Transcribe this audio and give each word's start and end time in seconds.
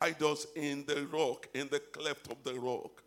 hide 0.00 0.22
us 0.22 0.46
in 0.56 0.84
the 0.86 1.06
rock, 1.12 1.48
in 1.54 1.68
the 1.68 1.80
cleft 1.80 2.30
of 2.30 2.42
the 2.42 2.54
rock, 2.54 3.02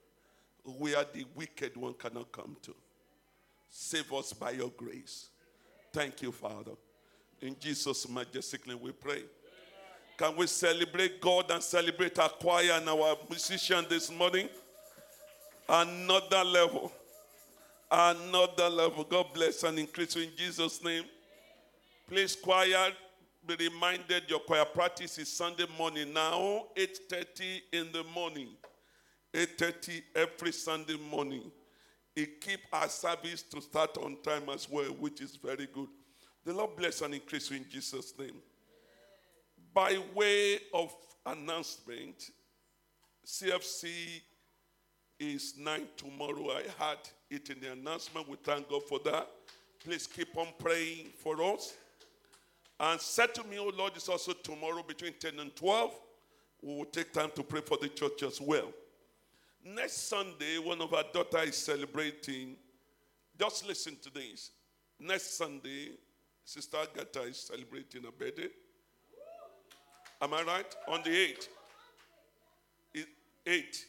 where 0.63 1.03
the 1.13 1.25
wicked 1.35 1.75
one 1.75 1.93
cannot 1.93 2.31
come 2.31 2.55
to. 2.61 2.73
Save 3.69 4.13
us 4.13 4.33
by 4.33 4.51
your 4.51 4.69
grace. 4.77 5.29
Thank 5.91 6.21
you, 6.21 6.31
Father. 6.31 6.73
In 7.41 7.55
Jesus' 7.59 8.07
majestic 8.07 8.67
name 8.67 8.79
we 8.81 8.91
pray. 8.91 9.23
Can 10.17 10.35
we 10.35 10.45
celebrate 10.47 11.19
God 11.19 11.49
and 11.49 11.61
celebrate 11.61 12.17
our 12.19 12.29
choir 12.29 12.73
and 12.73 12.87
our 12.87 13.17
musician 13.29 13.85
this 13.89 14.11
morning? 14.11 14.47
Another 15.67 16.43
level. 16.43 16.91
Another 17.91 18.69
level. 18.69 19.03
God 19.03 19.27
bless 19.33 19.63
and 19.63 19.79
increase 19.79 20.15
you 20.15 20.23
in 20.23 20.29
Jesus' 20.37 20.83
name. 20.83 21.05
Please, 22.07 22.35
choir, 22.35 22.91
be 23.45 23.55
reminded 23.55 24.23
your 24.27 24.39
choir 24.39 24.65
practice 24.65 25.17
is 25.17 25.31
Sunday 25.31 25.65
morning 25.77 26.13
now, 26.13 26.67
8.30 26.75 27.61
in 27.73 27.91
the 27.91 28.03
morning. 28.15 28.49
8.30 29.33 30.01
every 30.15 30.51
Sunday 30.51 30.97
morning. 31.09 31.51
It 32.15 32.39
keep 32.39 32.59
our 32.71 32.87
service 32.87 33.41
to 33.43 33.61
start 33.61 33.97
on 33.97 34.17
time 34.23 34.49
as 34.53 34.69
well, 34.69 34.85
which 34.85 35.21
is 35.21 35.35
very 35.35 35.67
good. 35.73 35.87
The 36.45 36.53
Lord 36.53 36.75
bless 36.75 37.01
and 37.01 37.13
increase 37.13 37.49
you 37.49 37.57
in 37.57 37.65
Jesus' 37.69 38.13
name. 38.17 38.35
By 39.73 39.97
way 40.13 40.59
of 40.73 40.93
announcement, 41.25 42.29
CFC 43.25 44.21
is 45.19 45.55
9 45.57 45.87
tomorrow. 45.97 46.51
I 46.51 46.63
had 46.77 46.99
it 47.29 47.49
in 47.49 47.59
the 47.59 47.71
announcement. 47.71 48.29
We 48.29 48.37
thank 48.43 48.69
God 48.69 48.83
for 48.83 48.99
that. 49.05 49.27
Please 49.83 50.05
keep 50.05 50.37
on 50.37 50.47
praying 50.59 51.07
for 51.17 51.41
us. 51.43 51.73
And 52.79 52.99
said 52.99 53.33
to 53.35 53.43
me, 53.43 53.57
Oh 53.59 53.71
Lord, 53.75 53.93
it's 53.95 54.09
also 54.09 54.33
tomorrow 54.33 54.83
between 54.83 55.13
10 55.19 55.39
and 55.39 55.55
12. 55.55 55.93
We 56.61 56.75
will 56.75 56.85
take 56.85 57.13
time 57.13 57.31
to 57.35 57.43
pray 57.43 57.61
for 57.61 57.77
the 57.81 57.89
church 57.89 58.23
as 58.23 58.39
well. 58.39 58.71
Next 59.65 60.09
Sunday, 60.09 60.57
one 60.59 60.81
of 60.81 60.93
our 60.93 61.03
daughters 61.13 61.49
is 61.49 61.57
celebrating. 61.57 62.55
Just 63.39 63.67
listen 63.67 63.97
to 64.01 64.09
this. 64.09 64.51
Next 64.99 65.37
Sunday, 65.37 65.91
Sister 66.43 66.77
Agatha 66.77 67.21
is 67.23 67.37
celebrating 67.37 68.05
a 68.05 68.11
birthday. 68.11 68.49
Am 70.21 70.33
I 70.33 70.43
right? 70.43 70.75
On 70.87 71.01
the 71.03 71.09
8th. 71.09 71.47
8. 73.45 73.85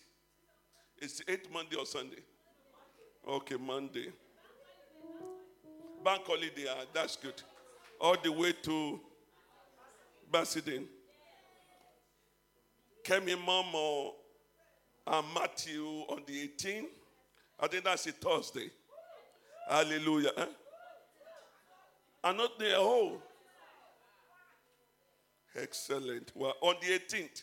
It's 0.98 1.22
eighth 1.28 1.48
Monday 1.52 1.76
or 1.76 1.86
Sunday? 1.86 2.22
Okay, 3.26 3.56
Monday. 3.56 4.08
Bank 6.04 6.22
holiday, 6.26 6.66
ah, 6.68 6.84
that's 6.92 7.16
good. 7.16 7.40
All 8.04 8.16
the 8.22 8.30
way 8.30 8.52
to 8.52 9.00
Basildon. 10.30 10.84
Kemi 13.02 13.34
Momo 13.34 14.10
and 15.06 15.26
Matthew 15.32 15.86
on 16.10 16.20
the 16.26 16.48
18th. 16.48 16.84
I 17.58 17.66
think 17.66 17.82
that's 17.82 18.06
a 18.06 18.12
Thursday. 18.12 18.68
Hallelujah. 19.70 20.32
Eh? 20.36 20.46
And 22.24 22.36
not 22.36 22.58
there. 22.58 22.74
Oh. 22.76 23.22
Excellent. 25.56 26.30
Well, 26.34 26.52
on 26.60 26.74
the 26.82 26.98
18th. 26.98 27.42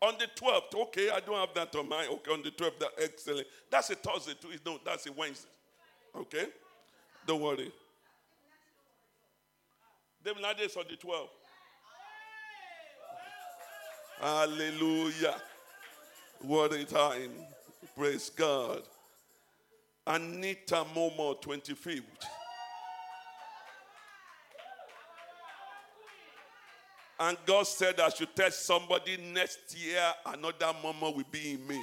On 0.00 0.14
the 0.16 0.28
12th. 0.40 0.80
Okay, 0.82 1.10
I 1.10 1.18
don't 1.18 1.34
have 1.34 1.54
that 1.56 1.74
on 1.74 1.88
my. 1.88 2.06
Okay, 2.06 2.30
on 2.30 2.44
the 2.44 2.52
12th. 2.52 2.78
That 2.78 2.90
excellent. 3.02 3.48
That's 3.68 3.90
a 3.90 3.96
Thursday 3.96 4.34
too. 4.40 4.50
No, 4.64 4.78
that's 4.84 5.06
a 5.08 5.12
Wednesday. 5.12 5.50
Okay? 6.14 6.46
Don't 7.26 7.40
worry. 7.40 7.72
Them 10.28 10.42
ladies 10.42 10.76
on 10.76 10.84
the 10.90 10.96
12. 10.96 11.28
Hallelujah. 14.20 15.36
What 16.42 16.74
a 16.74 16.84
time. 16.84 17.30
Praise 17.96 18.28
God. 18.28 18.82
Anita 20.06 20.84
Momo, 20.94 21.40
25th. 21.40 22.02
And 27.20 27.38
God 27.46 27.66
said, 27.66 27.98
I 27.98 28.10
should 28.10 28.36
tell 28.36 28.50
somebody 28.50 29.16
next 29.32 29.74
year, 29.74 30.12
another 30.26 30.74
Momo 30.84 31.16
will 31.16 31.24
be 31.30 31.52
in 31.54 31.66
me. 31.66 31.80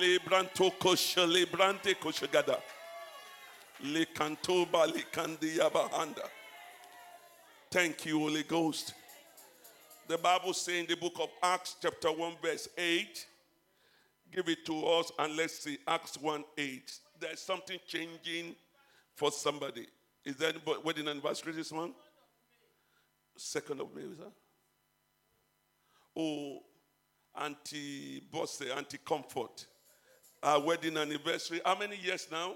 Libranto 0.00 0.70
kosha 0.78 1.26
librante 1.26 1.94
koshagada. 1.94 2.58
Likantoba 3.84 4.86
likandiyabahanda. 4.86 6.26
Thank 7.70 8.06
you, 8.06 8.18
Holy 8.18 8.42
Ghost. 8.44 8.94
The 10.08 10.16
Bible 10.16 10.54
says 10.54 10.80
in 10.80 10.86
the 10.86 10.96
book 10.96 11.12
of 11.20 11.28
Acts, 11.42 11.76
chapter 11.82 12.10
1, 12.10 12.36
verse 12.42 12.68
8. 12.78 13.26
Give 14.32 14.48
it 14.48 14.64
to 14.66 14.86
us 14.86 15.12
and 15.18 15.36
let's 15.36 15.58
see. 15.58 15.78
Acts 15.86 16.16
1 16.18 16.44
8. 16.56 16.98
There's 17.20 17.40
something 17.40 17.78
changing 17.86 18.56
for 19.14 19.30
somebody. 19.30 19.86
Is 20.24 20.36
there 20.36 20.48
any 20.48 20.60
wedding 20.82 21.08
anniversary 21.08 21.52
this 21.52 21.72
one? 21.72 21.92
Second 23.36 23.80
of 23.80 23.94
May, 23.94 24.02
is 24.02 24.16
that? 24.16 24.32
Oh, 26.16 26.60
anti-bosse, 27.38 28.62
Auntie 28.76 28.98
Comfort. 29.04 29.66
Our 30.42 30.60
wedding 30.60 30.96
anniversary. 30.96 31.60
How 31.64 31.78
many 31.78 31.96
years 31.96 32.26
now? 32.30 32.54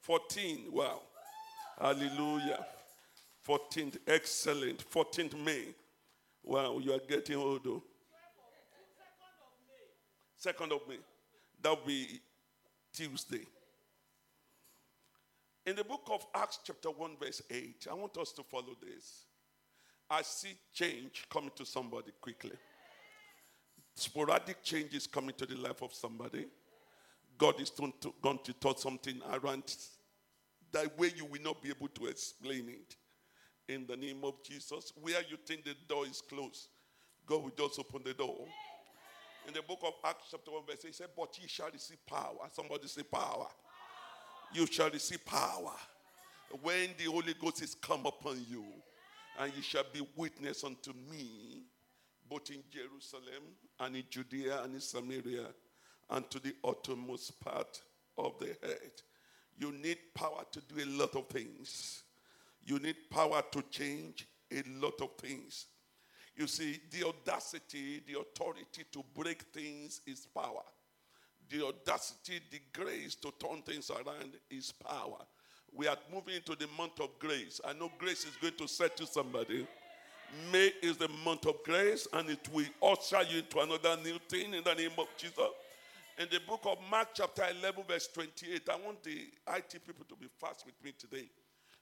14. 0.00 0.66
Wow. 0.72 1.02
Hallelujah. 1.80 2.66
14th. 3.46 3.98
Excellent. 4.06 4.84
14th 4.90 5.42
May. 5.44 5.66
Wow, 6.42 6.78
you 6.78 6.92
are 6.92 6.98
getting 6.98 7.36
old 7.36 7.66
older. 7.66 7.80
2nd 10.42 10.72
of 10.72 10.88
May. 10.88 10.98
That'll 11.60 11.84
be 11.84 12.20
Tuesday. 12.92 13.46
In 15.66 15.76
the 15.76 15.84
book 15.84 16.08
of 16.10 16.24
Acts, 16.34 16.60
chapter 16.64 16.90
1, 16.90 17.16
verse 17.20 17.42
8, 17.50 17.86
I 17.90 17.94
want 17.94 18.16
us 18.16 18.32
to 18.32 18.42
follow 18.42 18.76
this. 18.80 19.24
I 20.08 20.22
see 20.22 20.56
change 20.72 21.26
coming 21.30 21.50
to 21.56 21.66
somebody 21.66 22.12
quickly. 22.20 22.52
Sporadic 23.98 24.62
changes 24.62 25.06
coming 25.08 25.34
to 25.38 25.44
the 25.46 25.56
life 25.56 25.82
of 25.82 25.92
somebody. 25.92 26.46
God 27.36 27.60
is 27.60 27.70
going 27.70 27.92
to, 28.00 28.14
going 28.22 28.38
to 28.44 28.52
touch 28.52 28.78
something 28.78 29.20
around 29.32 29.64
that 30.70 30.96
way 30.98 31.12
you 31.16 31.24
will 31.24 31.42
not 31.42 31.62
be 31.62 31.70
able 31.70 31.88
to 31.88 32.06
explain 32.06 32.68
it. 32.68 32.96
In 33.68 33.86
the 33.86 33.96
name 33.96 34.20
of 34.22 34.34
Jesus, 34.44 34.92
where 35.00 35.20
you 35.28 35.36
think 35.44 35.64
the 35.64 35.74
door 35.88 36.06
is 36.06 36.20
closed, 36.20 36.68
God 37.26 37.42
will 37.42 37.52
just 37.56 37.78
open 37.80 38.02
the 38.04 38.14
door. 38.14 38.46
In 39.46 39.52
the 39.52 39.62
book 39.62 39.80
of 39.82 39.94
Acts, 40.04 40.28
chapter 40.30 40.50
1, 40.50 40.62
verse 40.66 40.84
8, 40.84 40.86
he 40.86 40.92
said, 40.92 41.08
But 41.16 41.36
ye 41.40 41.48
shall 41.48 41.70
receive 41.72 41.98
power. 42.06 42.48
Somebody 42.52 42.86
say 42.86 43.02
power. 43.02 43.48
You 44.54 44.66
shall 44.66 44.90
receive 44.90 45.24
power 45.26 45.72
when 46.62 46.90
the 46.96 47.04
Holy 47.04 47.34
Ghost 47.34 47.62
is 47.62 47.74
come 47.74 48.06
upon 48.06 48.44
you, 48.48 48.64
and 49.40 49.52
you 49.54 49.62
shall 49.62 49.84
be 49.92 50.06
witness 50.16 50.64
unto 50.64 50.92
me, 51.10 51.62
both 52.28 52.50
in 52.50 52.62
Jerusalem 52.70 53.42
and 53.80 53.96
in 53.96 54.04
Judea 54.10 54.62
and 54.62 54.74
in 54.74 54.80
Samaria, 54.80 55.46
and 56.10 56.30
to 56.30 56.38
the 56.38 56.54
uttermost 56.64 57.38
part 57.40 57.80
of 58.16 58.38
the 58.38 58.56
earth. 58.62 59.02
You 59.58 59.72
need 59.72 59.98
power 60.14 60.44
to 60.52 60.60
do 60.60 60.82
a 60.82 60.86
lot 60.86 61.14
of 61.16 61.28
things. 61.28 62.02
You 62.64 62.78
need 62.78 62.96
power 63.10 63.42
to 63.52 63.62
change 63.70 64.26
a 64.52 64.62
lot 64.80 65.00
of 65.00 65.10
things. 65.18 65.66
You 66.36 66.46
see, 66.46 66.78
the 66.90 67.08
audacity, 67.08 68.02
the 68.06 68.20
authority 68.20 68.84
to 68.92 69.02
break 69.14 69.42
things 69.52 70.00
is 70.06 70.26
power. 70.26 70.62
The 71.50 71.66
audacity, 71.66 72.40
the 72.50 72.60
grace 72.72 73.16
to 73.16 73.32
turn 73.40 73.62
things 73.62 73.90
around 73.90 74.36
is 74.50 74.70
power. 74.70 75.18
We 75.74 75.88
are 75.88 75.96
moving 76.12 76.36
into 76.36 76.54
the 76.54 76.68
month 76.76 77.00
of 77.00 77.18
grace. 77.18 77.60
I 77.64 77.72
know 77.72 77.90
grace 77.98 78.24
is 78.24 78.36
going 78.40 78.54
to 78.54 78.68
set 78.68 78.96
to 78.98 79.06
somebody. 79.06 79.66
May 80.52 80.72
is 80.82 80.96
the 80.96 81.08
month 81.24 81.46
of 81.46 81.62
grace, 81.64 82.06
and 82.12 82.28
it 82.30 82.48
will 82.52 82.66
usher 82.82 83.22
you 83.28 83.38
into 83.38 83.60
another 83.60 83.96
new 84.02 84.18
thing 84.28 84.54
in 84.54 84.62
the 84.62 84.74
name 84.74 84.92
of 84.98 85.08
Jesus. 85.16 85.34
In 86.18 86.26
the 86.30 86.40
book 86.46 86.60
of 86.64 86.78
Mark, 86.90 87.08
chapter 87.14 87.44
11, 87.60 87.84
verse 87.86 88.08
28, 88.08 88.68
I 88.68 88.76
want 88.84 89.02
the 89.02 89.28
IT 89.56 89.80
people 89.86 90.04
to 90.08 90.16
be 90.16 90.26
fast 90.40 90.66
with 90.66 90.74
me 90.84 90.92
today. 90.98 91.28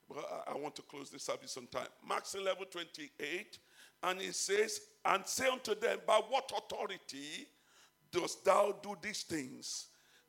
But 0.09 0.45
I 0.47 0.57
want 0.57 0.77
to 0.77 0.83
close 0.83 1.11
the 1.11 1.19
service 1.19 1.57
on 1.57 1.67
time. 1.67 1.89
Mark 2.07 2.25
11, 2.35 2.67
28, 2.71 3.59
and 4.05 4.21
it 4.21 4.35
says, 4.35 4.81
And 5.05 5.27
say 5.27 5.49
unto 5.49 5.75
them, 5.75 5.99
By 6.07 6.21
what 6.29 6.53
authority 6.57 7.49
dost 8.13 8.45
thou 8.45 8.77
do 8.83 8.97
these 9.03 9.23
things? 9.23 9.87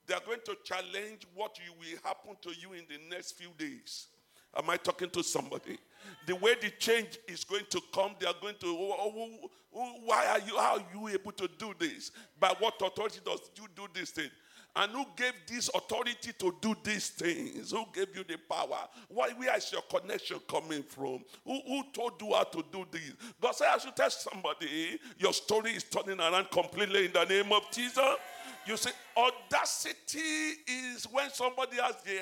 They 0.08 0.14
are 0.14 0.22
going 0.26 0.40
to 0.46 0.56
challenge 0.64 1.28
what 1.36 1.60
will 1.80 1.98
happen 2.04 2.38
to 2.42 2.50
you 2.60 2.74
in 2.74 2.86
the 2.90 2.98
next 3.10 3.34
few 3.34 3.50
days. 3.58 4.08
Am 4.56 4.70
I 4.70 4.78
talking 4.78 5.10
to 5.12 5.24
somebody? 5.24 5.78
The 6.26 6.36
way 6.36 6.56
the 6.62 6.70
change 6.72 7.20
is 7.28 7.44
going 7.44 7.66
to 7.70 7.82
come, 7.94 8.16
they 8.20 8.28
are 8.28 8.36
going 8.42 8.56
to, 8.60 8.68
oh, 8.68 8.96
oh, 9.00 9.14
oh, 9.16 9.50
oh, 9.76 9.94
why 10.06 10.26
are 10.28 10.40
you, 10.40 10.58
how 10.58 10.78
are 10.78 10.86
you 10.94 11.08
able 11.10 11.32
to 11.34 11.50
do 11.58 11.74
this? 11.78 12.12
By 12.40 12.54
what 12.60 12.76
authority 12.82 13.20
does 13.24 13.40
you 13.56 13.68
do 13.76 13.88
this 13.94 14.12
thing? 14.12 14.30
And 14.76 14.92
who 14.92 15.06
gave 15.16 15.34
this 15.48 15.70
authority 15.74 16.34
to 16.38 16.56
do 16.62 16.76
these 16.84 17.10
things? 17.10 17.72
Who 17.72 17.86
gave 17.92 18.16
you 18.16 18.24
the 18.24 18.38
power? 18.38 18.88
Why, 19.08 19.30
where 19.32 19.58
is 19.58 19.72
your 19.72 19.82
connection 19.82 20.38
coming 20.48 20.84
from? 20.84 21.24
Who, 21.46 21.60
who 21.66 21.84
told 21.94 22.22
you 22.22 22.34
how 22.34 22.44
to 22.44 22.64
do 22.72 22.86
this? 22.92 23.14
God 23.42 23.56
said, 23.56 23.70
I 23.74 23.78
should 23.80 23.96
tell 23.96 24.12
somebody, 24.12 25.00
your 25.18 25.34
story 25.34 25.72
is 25.72 25.84
turning 25.84 26.20
around 26.20 26.52
completely 26.52 27.06
in 27.06 27.12
the 27.12 27.26
name 27.26 27.52
of 27.52 27.72
Jesus. 27.72 28.04
You 28.68 28.78
see, 28.78 28.92
audacity 29.16 30.20
is 30.68 31.06
when 31.12 31.32
somebody 31.32 31.78
has 31.78 31.96
the 32.04 32.20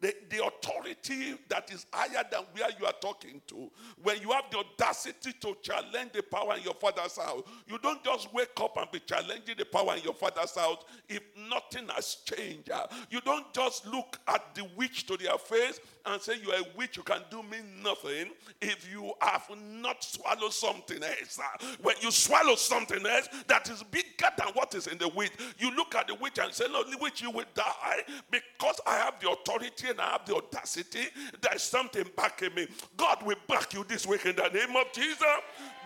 the, 0.00 0.14
the 0.28 0.44
authority 0.44 1.34
that 1.48 1.72
is 1.72 1.86
higher 1.92 2.22
than 2.30 2.42
where 2.52 2.68
you 2.78 2.86
are 2.86 2.94
talking 3.00 3.40
to, 3.46 3.70
when 4.02 4.20
you 4.20 4.30
have 4.30 4.44
the 4.50 4.58
audacity 4.58 5.32
to 5.40 5.56
challenge 5.62 6.12
the 6.12 6.22
power 6.22 6.54
in 6.56 6.62
your 6.62 6.74
father's 6.74 7.16
house, 7.16 7.42
you 7.66 7.78
don't 7.78 8.02
just 8.04 8.32
wake 8.34 8.50
up 8.60 8.76
and 8.76 8.90
be 8.90 9.00
challenging 9.00 9.56
the 9.56 9.64
power 9.64 9.94
in 9.96 10.02
your 10.02 10.14
father's 10.14 10.54
house 10.54 10.84
if 11.08 11.22
nothing 11.48 11.88
has 11.88 12.18
changed. 12.24 12.70
You 13.10 13.20
don't 13.22 13.52
just 13.54 13.86
look 13.86 14.18
at 14.28 14.54
the 14.54 14.68
witch 14.76 15.06
to 15.06 15.16
their 15.16 15.38
face 15.38 15.80
and 16.06 16.20
say, 16.20 16.34
You 16.42 16.52
are 16.52 16.60
a 16.60 16.66
witch, 16.76 16.96
you 16.96 17.02
can 17.02 17.20
do 17.30 17.42
me 17.42 17.58
nothing 17.82 18.30
if 18.60 18.90
you 18.90 19.12
have 19.20 19.48
not 19.58 20.02
swallowed 20.02 20.52
something 20.52 21.02
else. 21.02 21.38
When 21.82 21.96
you 22.00 22.10
swallow 22.10 22.54
something 22.54 23.04
else 23.04 23.28
that 23.46 23.68
is 23.68 23.82
bigger 23.84 24.30
than 24.36 24.48
what 24.54 24.74
is 24.74 24.86
in 24.86 24.98
the 24.98 25.08
witch, 25.08 25.32
you 25.58 25.74
look 25.74 25.94
at 25.94 26.08
the 26.08 26.14
witch 26.14 26.38
and 26.38 26.52
say, 26.52 26.66
No, 26.70 26.84
the 26.84 26.98
witch, 26.98 27.22
you 27.22 27.30
will 27.30 27.44
die 27.54 28.02
because 28.30 28.80
I 28.86 28.96
have 28.98 29.20
the 29.20 29.30
authority 29.30 29.88
and 29.88 30.00
I 30.00 30.12
have 30.12 30.26
the 30.26 30.36
audacity. 30.36 31.06
There's 31.40 31.62
something 31.62 32.04
backing 32.16 32.54
me. 32.54 32.68
God 32.96 33.24
will 33.24 33.36
back 33.48 33.74
you 33.74 33.84
this 33.84 34.06
week 34.06 34.26
in 34.26 34.36
the 34.36 34.48
name 34.48 34.76
of 34.76 34.92
Jesus. 34.92 35.20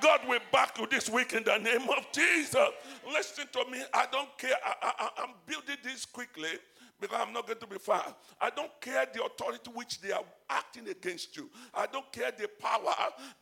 God 0.00 0.20
will 0.26 0.40
back 0.52 0.78
you 0.78 0.86
this 0.86 1.10
week 1.10 1.32
in 1.32 1.44
the 1.44 1.58
name 1.58 1.82
of 1.82 2.06
Jesus. 2.12 2.68
Listen 3.12 3.44
to 3.52 3.70
me. 3.70 3.82
I 3.92 4.06
don't 4.10 4.36
care. 4.38 4.54
I, 4.64 4.92
I, 4.98 5.08
I'm 5.18 5.30
building 5.46 5.76
this 5.82 6.06
quickly 6.06 6.48
because 7.00 7.18
I'm 7.20 7.32
not 7.32 7.46
going 7.46 7.58
to 7.58 7.66
be 7.66 7.78
far. 7.78 8.04
I 8.40 8.50
don't 8.50 8.70
care 8.80 9.06
the 9.12 9.24
authority 9.24 9.70
which 9.74 10.00
they 10.00 10.12
are 10.12 10.22
acting 10.50 10.88
against 10.88 11.36
you. 11.36 11.48
I 11.74 11.86
don't 11.86 12.10
care 12.12 12.30
the 12.36 12.48
power 12.48 12.94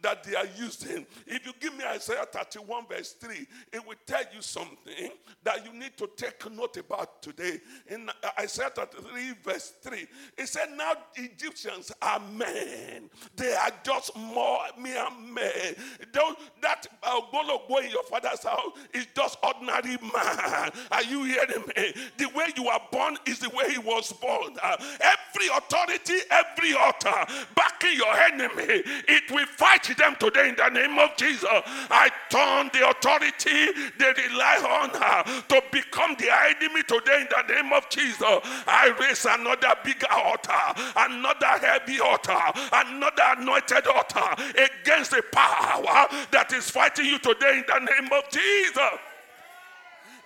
that 0.03 0.25
they 0.25 0.35
are 0.35 0.47
using. 0.57 1.07
If 1.27 1.47
you 1.47 1.53
give 1.59 1.77
me 1.77 1.85
Isaiah 1.85 2.27
31, 2.31 2.87
verse 2.89 3.13
3, 3.13 3.47
it 3.73 3.87
will 3.87 3.97
tell 4.07 4.23
you 4.35 4.43
something 4.43 5.11
that 5.45 5.65
you 5.65 5.73
need 5.79 5.97
to 5.97 6.09
take 6.17 6.51
note 6.51 6.77
about 6.77 7.23
today. 7.23 7.61
In 7.89 8.11
Isaiah 8.39 8.71
33, 8.71 9.35
verse 9.43 9.73
3, 9.83 10.07
it 10.37 10.49
said, 10.49 10.69
Now 10.77 10.93
Egyptians 11.17 11.93
are 12.03 12.21
men. 12.21 13.11
They 13.37 13.55
are 13.55 13.73
just 13.85 14.17
more 14.17 14.61
mere 14.79 15.09
men. 15.33 15.75
Don't, 16.13 16.39
that 16.63 16.87
uh, 17.03 17.21
go 17.33 17.79
in 17.79 17.91
your 17.91 18.03
father's 18.05 18.43
house 18.43 18.73
is 18.93 19.07
just 19.15 19.39
ordinary 19.43 19.97
man. 20.15 20.71
Are 20.91 21.05
you 21.05 21.25
hearing 21.25 21.65
me? 21.77 21.95
The 22.17 22.29
way 22.35 22.47
you 22.57 22.69
are 22.69 22.81
born 22.91 23.17
is 23.27 23.39
the 23.39 23.49
way 23.51 23.71
he 23.71 23.79
was 23.79 24.13
born. 24.13 24.57
Uh, 24.63 24.77
every 25.01 25.49
authority, 25.57 26.15
every 26.31 26.73
altar 26.99 27.33
backing 27.55 27.97
your 27.97 28.15
enemy, 28.17 28.83
it 29.09 29.31
will 29.31 29.47
fight 29.47 29.85
them 29.97 30.17
today 30.19 30.49
in 30.50 30.56
the 30.56 30.69
name 30.69 30.99
of 30.99 31.17
Jesus. 31.17 31.49
I 31.91 32.11
turn 32.31 32.71
the 32.73 32.89
authority 32.89 33.73
they 33.99 34.12
rely 34.29 34.56
on 34.83 34.91
uh, 34.95 35.23
to 35.49 35.62
become 35.73 36.17
the 36.19 36.31
enemy 36.31 36.83
today 36.83 37.23
in 37.23 37.29
the 37.31 37.55
name 37.55 37.73
of 37.73 37.89
Jesus. 37.89 38.23
I 38.67 38.95
raise 39.00 39.25
another 39.25 39.75
bigger 39.85 40.11
altar, 40.12 40.53
another 40.97 41.47
heavy 41.47 42.00
altar, 42.00 42.39
another 42.73 43.23
anointed 43.39 43.87
altar 43.87 44.43
against 44.50 45.11
the 45.12 45.23
power 45.33 46.06
that 46.31 46.53
is 46.53 46.71
fighting 46.71 47.06
you 47.06 47.19
today 47.19 47.59
in 47.59 47.65
the 47.67 47.79
name 47.79 48.12
of 48.12 48.29
Jesus. 48.31 49.08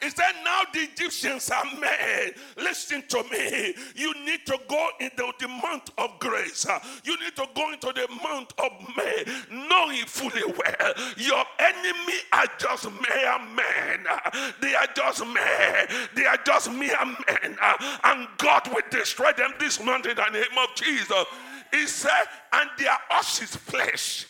He 0.03 0.11
said, 0.11 0.33
Now 0.45 0.63
the 0.73 0.81
Egyptians 0.81 1.49
are 1.51 1.65
mad. 1.81 2.35
Listen 2.57 3.05
to 3.09 3.23
me. 3.31 3.75
You 3.95 4.13
need 4.25 4.45
to 4.47 4.59
go 4.69 4.89
into 4.99 5.33
the 5.39 5.47
month 5.47 5.91
of 5.97 6.19
grace. 6.19 6.67
You 7.05 7.19
need 7.21 7.37
to 7.37 7.47
go 7.55 7.73
into 7.73 7.93
the 7.95 8.09
month 8.23 8.53
of 8.59 8.73
May, 8.97 9.25
knowing 9.51 10.05
fully 10.07 10.43
well 10.45 10.95
your 11.17 11.45
enemy 11.59 12.19
are 12.33 12.47
just 12.59 12.85
mere 12.85 13.39
men. 13.55 14.07
They 14.61 14.75
are 14.75 14.89
just 14.97 15.25
men. 15.25 15.87
They 16.17 16.27
are 16.27 16.39
just 16.45 16.73
mere 16.73 17.05
men. 17.05 17.57
And 18.05 18.29
God 18.39 18.69
will 18.69 18.83
destroy 18.91 19.33
them 19.33 19.53
this 19.61 19.83
month 19.83 20.07
in 20.07 20.17
the 20.17 20.29
name 20.33 20.59
of 20.59 20.75
Jesus. 20.75 21.25
He 21.71 21.87
said, 21.87 22.25
and 22.53 22.69
their 22.77 22.97
horses 23.09 23.55
flesh. 23.57 24.27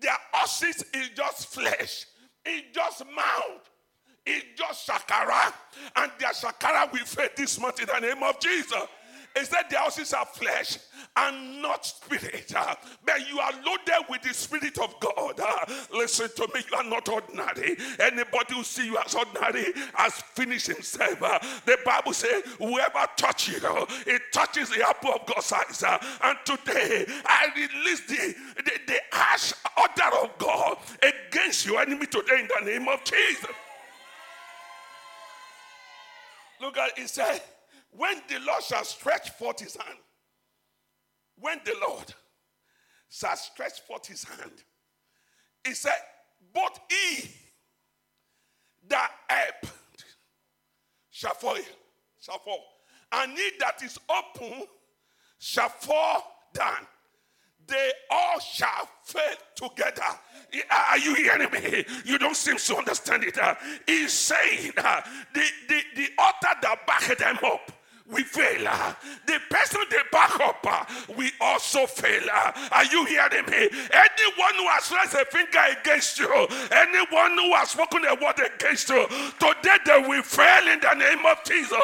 Their 0.00 0.16
horses 0.32 0.84
is 0.94 1.10
just 1.10 1.48
flesh. 1.48 2.06
It's 2.44 2.74
just 2.74 3.04
mouth. 3.14 3.68
It's 4.28 4.44
just 4.58 4.88
shakara. 4.88 5.52
And 5.96 6.12
their 6.18 6.30
shakara 6.30 6.92
will 6.92 7.04
fade 7.04 7.30
this 7.36 7.58
month 7.58 7.80
in 7.80 7.86
the 7.86 7.98
name 8.00 8.22
of 8.22 8.38
Jesus. 8.38 8.74
He 9.38 9.44
said 9.44 9.64
the 9.70 9.78
houses 9.78 10.12
are 10.14 10.24
flesh 10.24 10.78
and 11.16 11.62
not 11.62 11.84
spirit. 11.86 12.52
Uh, 12.56 12.74
but 13.04 13.28
you 13.28 13.38
are 13.38 13.52
loaded 13.64 14.06
with 14.08 14.22
the 14.22 14.34
spirit 14.34 14.78
of 14.78 14.94
God. 15.00 15.38
Uh, 15.38 15.72
listen 15.92 16.28
to 16.36 16.48
me, 16.54 16.60
you 16.70 16.76
are 16.76 16.84
not 16.84 17.08
ordinary. 17.08 17.76
Anybody 18.00 18.54
who 18.54 18.64
see 18.64 18.86
you 18.86 18.98
as 19.04 19.14
ordinary 19.14 19.66
has 19.94 20.14
finished 20.34 20.66
himself. 20.66 21.22
Uh, 21.22 21.38
the 21.66 21.78
Bible 21.84 22.12
says, 22.12 22.42
whoever 22.58 23.06
touches 23.16 23.62
you, 23.62 23.86
it 24.06 24.22
touches 24.32 24.70
the 24.70 24.86
apple 24.88 25.12
of 25.12 25.26
God's 25.26 25.52
eyes. 25.52 25.84
And 26.22 26.38
today 26.44 27.06
I 27.24 27.48
release 27.54 28.00
the, 28.06 28.34
the, 28.56 28.72
the 28.86 29.00
ash 29.12 29.52
order 29.76 30.16
of 30.22 30.36
God 30.38 30.78
against 31.02 31.66
your 31.66 31.80
enemy 31.80 32.06
today 32.06 32.40
in 32.40 32.48
the 32.48 32.70
name 32.70 32.88
of 32.88 33.04
Jesus. 33.04 33.50
Look 36.60 36.76
at 36.76 36.98
it 36.98 37.08
said, 37.08 37.40
when 37.90 38.20
the 38.28 38.38
Lord 38.40 38.62
shall 38.62 38.84
stretch 38.84 39.30
forth 39.30 39.60
his 39.60 39.76
hand, 39.76 39.98
when 41.38 41.60
the 41.64 41.74
Lord 41.86 42.12
shall 43.08 43.36
stretch 43.36 43.80
forth 43.80 44.06
his 44.06 44.24
hand, 44.24 44.52
he 45.64 45.74
said, 45.74 45.92
both 46.52 46.78
he 46.88 47.30
that 48.88 49.10
help 49.28 49.72
shall 51.10 51.34
fall, 51.34 51.56
shall 52.20 52.38
fall, 52.38 52.64
and 53.12 53.32
he 53.32 53.50
that 53.60 53.82
is 53.82 53.98
open 54.08 54.64
shall 55.38 55.68
fall 55.68 56.48
down 56.52 56.86
they 57.68 57.92
all 58.10 58.40
shall 58.40 58.88
fail 59.04 59.22
together. 59.54 60.02
Are 60.90 60.98
you 60.98 61.14
hearing 61.14 61.50
me? 61.50 61.84
You 62.04 62.18
don't 62.18 62.36
seem 62.36 62.56
to 62.56 62.76
understand 62.76 63.24
it. 63.24 63.38
He's 63.86 64.12
saying 64.12 64.72
uh, 64.76 65.02
the, 65.34 65.44
the, 65.68 65.80
the 65.94 66.08
altar 66.18 66.58
that 66.62 66.86
backed 66.86 67.18
them 67.18 67.38
up 67.44 67.70
we 68.10 68.22
fail. 68.22 68.64
The 69.26 69.38
person 69.50 69.80
they 69.90 69.98
back 70.10 70.40
up, 70.40 70.66
we 71.16 71.30
also 71.40 71.86
fail. 71.86 72.22
Are 72.72 72.84
you 72.86 73.04
hearing 73.04 73.44
me? 73.46 73.68
Anyone 73.92 74.54
who 74.56 74.66
has 74.68 74.90
raised 74.90 75.14
a 75.14 75.24
finger 75.26 75.60
against 75.78 76.18
you, 76.18 76.32
anyone 76.72 77.36
who 77.36 77.54
has 77.54 77.70
spoken 77.70 78.04
a 78.06 78.14
word 78.14 78.40
against 78.40 78.88
you, 78.88 79.06
today 79.38 79.76
they 79.84 80.04
will 80.08 80.22
fail 80.22 80.68
in 80.72 80.80
the 80.80 80.94
name 80.94 81.24
of 81.26 81.44
Jesus. 81.44 81.78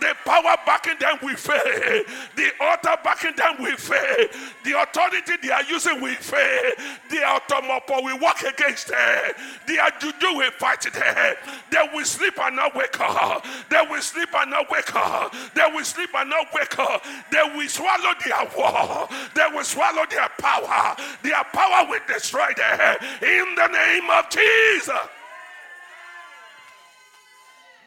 The 0.00 0.14
power 0.24 0.56
backing 0.66 0.98
them 1.00 1.18
will 1.22 1.36
fail. 1.36 2.04
The 2.36 2.50
altar 2.60 3.00
backing 3.02 3.36
them 3.36 3.56
will 3.60 3.76
fail. 3.76 4.26
The 4.64 4.82
authority 4.82 5.32
they 5.42 5.50
are 5.50 5.64
using 5.64 6.00
will 6.00 6.14
fail. 6.16 6.72
The 7.08 7.16
automopo 7.16 8.04
will 8.04 8.18
work 8.18 8.42
against 8.42 8.88
them. 8.88 9.32
The 9.66 9.78
juju 9.98 10.36
will 10.36 10.50
fight 10.52 10.82
them. 10.82 11.36
They 11.70 11.88
will 11.94 12.04
sleep 12.04 12.38
and 12.38 12.56
not 12.56 12.74
wake 12.74 13.00
up. 13.00 13.46
They 13.70 13.80
will 13.88 14.02
sleep 14.02 14.28
and 14.34 14.50
not 14.50 14.70
wake 14.70 14.94
up. 14.94 15.34
They 15.54 15.69
will 15.74 15.84
sleep 15.84 16.10
and 16.14 16.30
not 16.30 16.46
wake 16.54 16.78
up. 16.78 17.04
They 17.30 17.42
will 17.56 17.68
swallow 17.68 18.12
their 18.24 18.48
war. 18.56 19.08
They 19.34 19.46
will 19.54 19.64
swallow 19.64 20.04
their 20.10 20.28
power. 20.38 20.96
Their 21.22 21.44
power 21.52 21.88
will 21.88 22.00
destroy 22.06 22.52
them. 22.56 22.96
In 23.22 23.54
the 23.54 23.66
name 23.68 24.10
of 24.10 24.28
Jesus. 24.30 24.94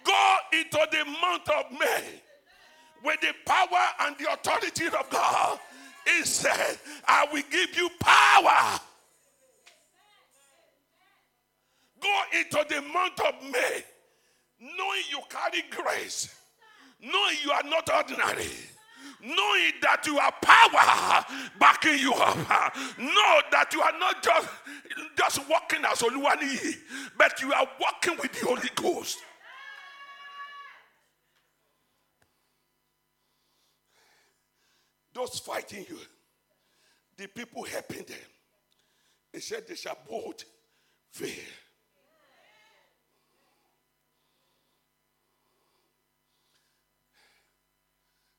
Go 0.04 0.36
into 0.52 0.88
the 0.92 1.06
month 1.06 1.50
of 1.50 1.72
May 1.72 2.04
with 3.04 3.20
the 3.22 3.34
power 3.46 3.86
and 4.02 4.16
the 4.18 4.32
authority 4.34 4.86
of 4.88 5.10
God. 5.10 5.60
He 6.06 6.24
said, 6.24 6.78
I 7.08 7.26
will 7.32 7.44
give 7.50 7.78
you 7.78 7.90
power. 8.00 8.80
Go 12.02 12.22
into 12.38 12.66
the 12.68 12.82
month 12.82 13.20
of 13.22 13.50
May 13.50 13.84
knowing 14.60 15.02
you 15.10 15.20
carry 15.30 15.64
grace 15.70 16.34
knowing 17.04 17.36
you 17.44 17.52
are 17.52 17.64
not 17.64 17.90
ordinary 17.94 18.50
knowing 19.24 19.72
that 19.82 20.06
you 20.06 20.18
have 20.18 20.34
power 20.42 21.26
backing 21.60 21.98
you 21.98 22.14
up. 22.14 22.36
Know 22.98 23.42
that 23.52 23.70
you 23.74 23.82
are 23.82 23.98
not 23.98 24.22
just, 24.22 24.48
just 25.18 25.50
walking 25.50 25.80
as 25.86 26.00
Oluwani, 26.00 26.76
but 27.18 27.42
you 27.42 27.54
are 27.54 27.68
walking 27.80 28.18
with 28.22 28.34
the 28.34 28.46
Holy 28.46 28.70
Ghost. 28.76 29.20
Those 35.14 35.40
fighting 35.40 35.86
you, 35.90 36.00
the 37.18 37.28
people 37.28 37.64
helping 37.64 38.04
them. 38.04 38.18
they 39.32 39.40
said 39.40 39.68
they 39.68 39.76
shall 39.76 39.98
both 40.10 40.44
fail. 41.12 41.30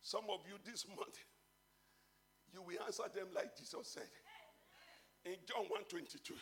Some 0.04 0.24
of 0.30 0.40
you 0.46 0.56
this 0.70 0.86
month, 0.96 1.18
you 2.52 2.62
will 2.62 2.76
answer 2.86 3.02
them 3.12 3.26
like 3.34 3.56
Jesus 3.56 3.88
said. 3.88 4.06
In 5.24 5.36
John 5.48 5.64
122, 5.70 6.34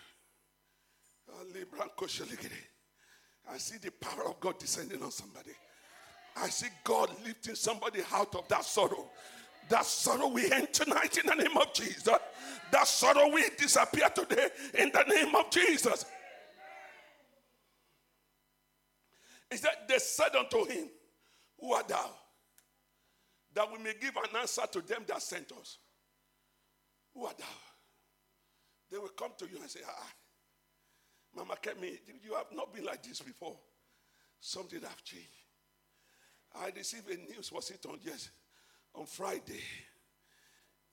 I 3.49 3.57
see 3.57 3.79
the 3.79 3.93
power 3.93 4.27
of 4.27 4.41
God 4.41 4.59
descending 4.59 5.01
on 5.03 5.13
somebody. 5.13 5.53
I 6.37 6.49
see 6.49 6.67
God 6.83 7.11
lifting 7.25 7.55
somebody 7.55 8.01
out 8.13 8.35
of 8.35 8.49
that 8.49 8.65
sorrow. 8.65 9.09
That 9.69 9.85
sorrow 9.87 10.27
we 10.27 10.51
end 10.51 10.73
tonight 10.73 11.17
in 11.17 11.27
the 11.27 11.37
name 11.37 11.57
of 11.57 11.73
Jesus. 11.73 12.09
That 12.73 12.87
sorrow 12.89 13.29
will 13.31 13.49
disappear 13.57 14.09
today 14.11 14.49
in 14.75 14.91
the 14.93 15.05
name 15.05 15.33
of 15.37 15.49
Jesus. 15.51 16.05
He 19.49 19.57
said, 19.59 19.77
They 19.89 19.99
said 19.99 20.35
unto 20.35 20.65
him, 20.65 20.89
Who 21.61 21.73
art 21.73 21.87
thou? 21.87 22.11
That 23.55 23.71
we 23.71 23.79
may 23.79 23.93
give 24.01 24.17
an 24.17 24.37
answer 24.41 24.63
to 24.73 24.81
them 24.81 25.03
that 25.09 25.23
sent 25.23 25.53
us. 25.53 25.79
Who 27.15 27.27
art 27.27 27.39
thou? 27.39 27.45
They 28.91 28.99
will 28.99 29.09
come 29.09 29.33
to 29.39 29.47
you 29.47 29.59
and 29.61 29.71
say, 29.71 29.81
Ah, 29.87 30.13
Mama 31.37 31.55
Kemi, 31.63 31.99
you 32.23 32.35
have 32.35 32.47
not 32.55 32.75
been 32.75 32.85
like 32.85 33.03
this 33.03 33.21
before. 33.21 33.57
Something 34.41 34.81
have 34.81 35.05
changed. 35.05 35.29
I 36.55 36.71
received 36.77 37.09
a 37.11 37.17
news, 37.17 37.51
was 37.53 37.71
it 37.71 37.85
on 37.87 37.99
yes, 38.03 38.31
on 38.95 39.07
Friday. 39.07 39.61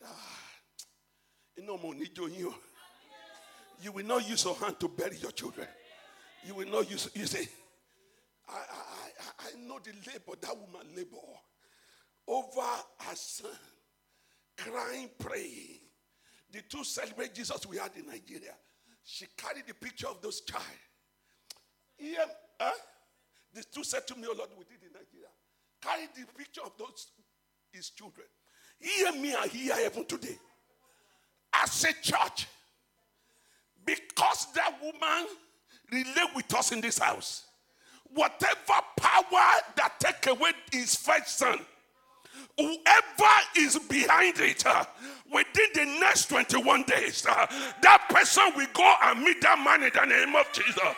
Ah, 0.06 0.50
you 3.82 3.92
will 3.92 4.06
not 4.06 4.30
use 4.30 4.46
your 4.46 4.56
hand 4.56 4.80
to 4.80 4.88
bury 4.88 5.18
your 5.18 5.32
children. 5.32 5.68
You 6.46 6.56
will 6.56 6.68
not 6.68 6.90
use, 6.90 7.10
you 7.14 7.26
say, 7.26 7.48
I, 8.48 8.54
I, 8.54 9.48
I 9.48 9.68
know 9.68 9.80
the 9.84 9.92
labor 10.10 10.40
that 10.42 10.58
woman 10.58 10.88
labor 10.96 11.18
over 12.30 12.62
her 12.62 13.16
son, 13.16 13.52
crying, 14.58 15.10
praying. 15.18 15.80
The 16.52 16.62
two 16.70 16.84
celebrate 16.84 17.34
Jesus 17.34 17.66
we 17.68 17.78
had 17.78 17.92
in 17.98 18.06
Nigeria. 18.06 18.54
She 19.04 19.26
carried 19.36 19.66
the 19.68 19.74
picture 19.74 20.08
of 20.08 20.22
those 20.22 20.42
child. 20.42 20.64
Yeah, 21.98 22.26
huh? 22.60 22.72
The 23.54 23.64
two 23.64 23.84
said 23.84 24.08
to 24.08 24.16
me, 24.16 24.28
Oh 24.30 24.36
Lord, 24.38 24.50
we 24.58 24.66
did 24.66 24.84
in 24.84 24.94
Nigeria. 24.94 25.30
Carry 25.82 26.08
the 26.16 26.32
picture 26.38 26.62
of 26.64 26.72
those 26.78 27.08
his 27.72 27.90
children. 27.90 28.26
Hear 28.80 29.12
me 29.14 29.34
and 29.34 29.52
hear 29.52 29.76
heaven 29.76 30.06
today. 30.06 30.38
As 31.54 31.84
a 31.84 31.94
church, 32.02 32.48
because 33.86 34.48
that 34.54 34.76
woman 34.82 35.28
relate 35.92 36.36
with 36.36 36.54
us 36.54 36.72
in 36.72 36.82
this 36.82 37.00
house, 37.00 37.46
whatever 38.14 38.82
power 38.98 39.62
that 39.76 39.94
take 40.00 40.28
away 40.28 40.52
his 40.72 40.96
first 40.96 41.38
son, 41.38 41.60
whoever 42.58 43.36
is 43.58 43.80
behind 43.80 44.40
it, 44.40 44.66
uh, 44.66 44.86
within 45.32 45.68
the 45.74 45.86
next 46.00 46.28
21 46.30 46.84
days, 46.84 47.26
uh, 47.30 47.46
that 47.82 48.06
person 48.10 48.44
will 48.56 48.68
go 48.74 48.94
and 49.04 49.22
meet 49.24 49.42
that 49.42 49.60
man 49.60 49.84
in 49.84 49.92
the 49.94 50.06
name 50.06 50.36
of 50.36 50.52
Jesus 50.52 50.96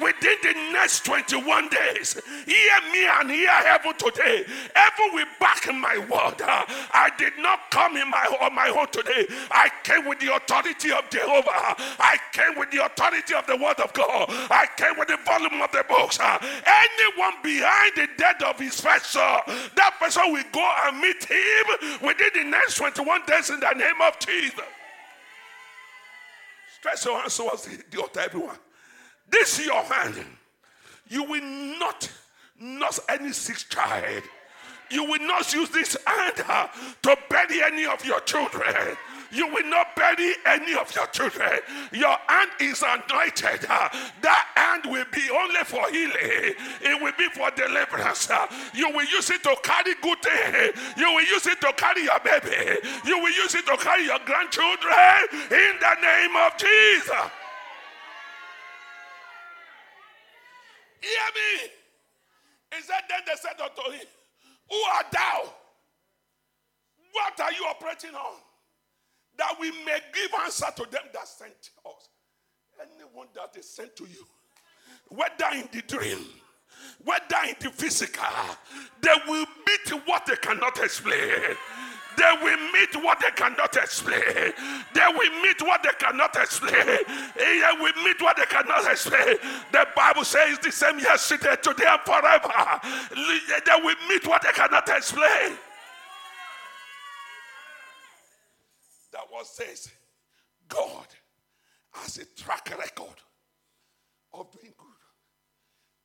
within 0.00 0.36
the 0.42 0.52
next 0.72 1.04
21 1.04 1.68
days. 1.68 2.20
Hear 2.46 2.78
me 2.92 3.06
and 3.06 3.30
hear 3.30 3.50
heaven 3.50 3.92
today. 3.98 4.44
Heaven 4.74 5.14
will 5.14 5.26
back 5.40 5.66
in 5.68 5.80
my 5.80 5.98
word. 5.98 6.40
I 6.40 7.10
did 7.18 7.32
not 7.38 7.70
come 7.70 7.96
in 7.96 8.08
my, 8.10 8.24
on 8.40 8.54
my 8.54 8.68
own 8.68 8.88
today. 8.90 9.26
I 9.50 9.70
came 9.82 10.06
with 10.06 10.20
the 10.20 10.34
authority 10.34 10.92
of 10.92 11.08
Jehovah. 11.10 11.76
I 11.98 12.18
came 12.32 12.58
with 12.58 12.70
the 12.70 12.84
authority 12.84 13.34
of 13.34 13.46
the 13.46 13.56
word 13.56 13.80
of 13.80 13.92
God. 13.92 14.26
I 14.50 14.66
came 14.76 14.98
with 14.98 15.08
the 15.08 15.18
volume 15.24 15.60
of 15.62 15.72
the 15.72 15.84
books. 15.88 16.18
Anyone 16.20 17.42
behind 17.42 17.92
the 17.96 18.08
death 18.16 18.42
of 18.42 18.58
his 18.58 18.74
son, 18.74 19.40
that 19.76 19.94
person 19.98 20.32
will 20.32 20.44
go 20.52 20.72
and 20.86 21.00
meet 21.00 21.24
him 21.24 21.98
within 22.02 22.30
the 22.34 22.44
next 22.44 22.76
21 22.76 23.22
days 23.26 23.50
in 23.50 23.60
the 23.60 23.72
name 23.72 24.00
of 24.02 24.18
Jesus. 24.18 24.60
Stretch 26.78 27.04
your 27.04 27.18
hands 27.18 27.36
towards 27.36 27.64
the, 27.64 27.82
the 27.90 28.00
altar, 28.00 28.20
everyone. 28.20 28.56
This 29.30 29.58
is 29.58 29.66
your 29.66 29.82
hand. 29.82 30.24
You 31.08 31.24
will 31.24 31.78
not 31.78 32.10
nurse 32.60 33.00
any 33.08 33.32
sick 33.32 33.58
child. 33.68 34.22
You 34.90 35.04
will 35.04 35.20
not 35.26 35.52
use 35.52 35.68
this 35.70 35.96
hand 36.06 36.44
uh, 36.48 36.68
to 37.02 37.16
bury 37.28 37.62
any 37.62 37.86
of 37.86 38.04
your 38.04 38.20
children. 38.20 38.96
You 39.32 39.48
will 39.48 39.66
not 39.68 39.96
bury 39.96 40.32
any 40.46 40.74
of 40.74 40.94
your 40.94 41.06
children. 41.08 41.58
Your 41.92 42.16
hand 42.28 42.50
is 42.60 42.82
anointed. 42.82 43.66
Uh, 43.68 43.88
that 44.22 44.46
hand 44.54 44.84
will 44.86 45.04
be 45.12 45.28
only 45.30 45.64
for 45.64 45.88
healing. 45.90 46.54
It 46.80 47.02
will 47.02 47.12
be 47.18 47.28
for 47.34 47.50
deliverance. 47.50 48.30
Uh, 48.30 48.46
you 48.74 48.88
will 48.90 49.06
use 49.06 49.28
it 49.30 49.42
to 49.42 49.56
carry 49.64 49.94
good 50.00 50.22
thing. 50.22 50.72
You 50.96 51.12
will 51.12 51.26
use 51.26 51.46
it 51.46 51.60
to 51.62 51.72
carry 51.76 52.04
your 52.04 52.20
baby. 52.20 52.78
You 53.04 53.18
will 53.18 53.32
use 53.32 53.54
it 53.56 53.66
to 53.66 53.76
carry 53.78 54.04
your 54.04 54.20
grandchildren 54.24 55.26
in 55.50 55.74
the 55.80 55.94
name 56.00 56.36
of 56.36 56.56
Jesus. 56.56 57.45
Hear 61.06 61.28
me. 61.38 61.70
He 62.74 62.82
said, 62.82 63.02
Then 63.08 63.20
they 63.26 63.38
said 63.38 63.60
unto 63.62 63.92
him, 63.92 64.06
Who 64.70 64.76
art 64.96 65.06
thou? 65.12 65.52
What 67.12 67.40
are 67.40 67.52
you 67.52 67.64
operating 67.66 68.14
on? 68.14 68.34
That 69.38 69.54
we 69.60 69.70
may 69.84 70.00
give 70.12 70.30
answer 70.44 70.66
to 70.76 70.82
them 70.90 71.02
that 71.12 71.28
sent 71.28 71.70
us. 71.84 72.08
Anyone 72.80 73.28
that 73.34 73.56
is 73.58 73.68
sent 73.68 73.94
to 73.96 74.04
you, 74.04 74.26
whether 75.08 75.54
in 75.54 75.68
the 75.72 75.82
dream, 75.86 76.26
whether 77.04 77.48
in 77.48 77.54
the 77.60 77.70
physical, 77.70 78.24
they 79.00 79.14
will 79.26 79.46
meet 79.66 80.06
what 80.06 80.26
they 80.26 80.36
cannot 80.36 80.78
explain. 80.82 81.56
They 82.16 82.32
will 82.42 82.72
meet 82.72 82.96
what 83.04 83.20
they 83.20 83.30
cannot 83.30 83.76
explain. 83.76 84.52
They 84.94 85.06
will 85.12 85.42
meet 85.42 85.60
what 85.62 85.82
they 85.82 85.90
cannot 85.98 86.34
explain. 86.36 86.72
They 87.36 87.62
will 87.78 88.04
meet 88.04 88.22
what 88.22 88.36
they 88.36 88.46
cannot 88.46 88.90
explain. 88.90 89.36
The 89.72 89.86
Bible 89.94 90.24
says 90.24 90.58
the 90.58 90.72
same 90.72 90.98
yesterday, 90.98 91.56
today, 91.62 91.84
and 91.86 92.00
forever. 92.02 92.80
They 93.64 93.82
will 93.82 93.96
meet 94.08 94.26
what 94.26 94.42
they 94.42 94.52
cannot 94.52 94.88
explain. 94.88 95.58
That 99.12 99.22
what 99.30 99.46
says 99.46 99.90
God 100.68 101.06
has 101.92 102.18
a 102.18 102.24
track 102.40 102.70
record 102.78 103.20
of 104.32 104.50
doing 104.52 104.74
good. 104.76 104.86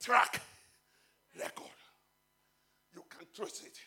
Track 0.01 0.41
record. 1.39 1.65
You 2.94 3.03
can 3.10 3.27
trust 3.34 3.65
it. 3.65 3.80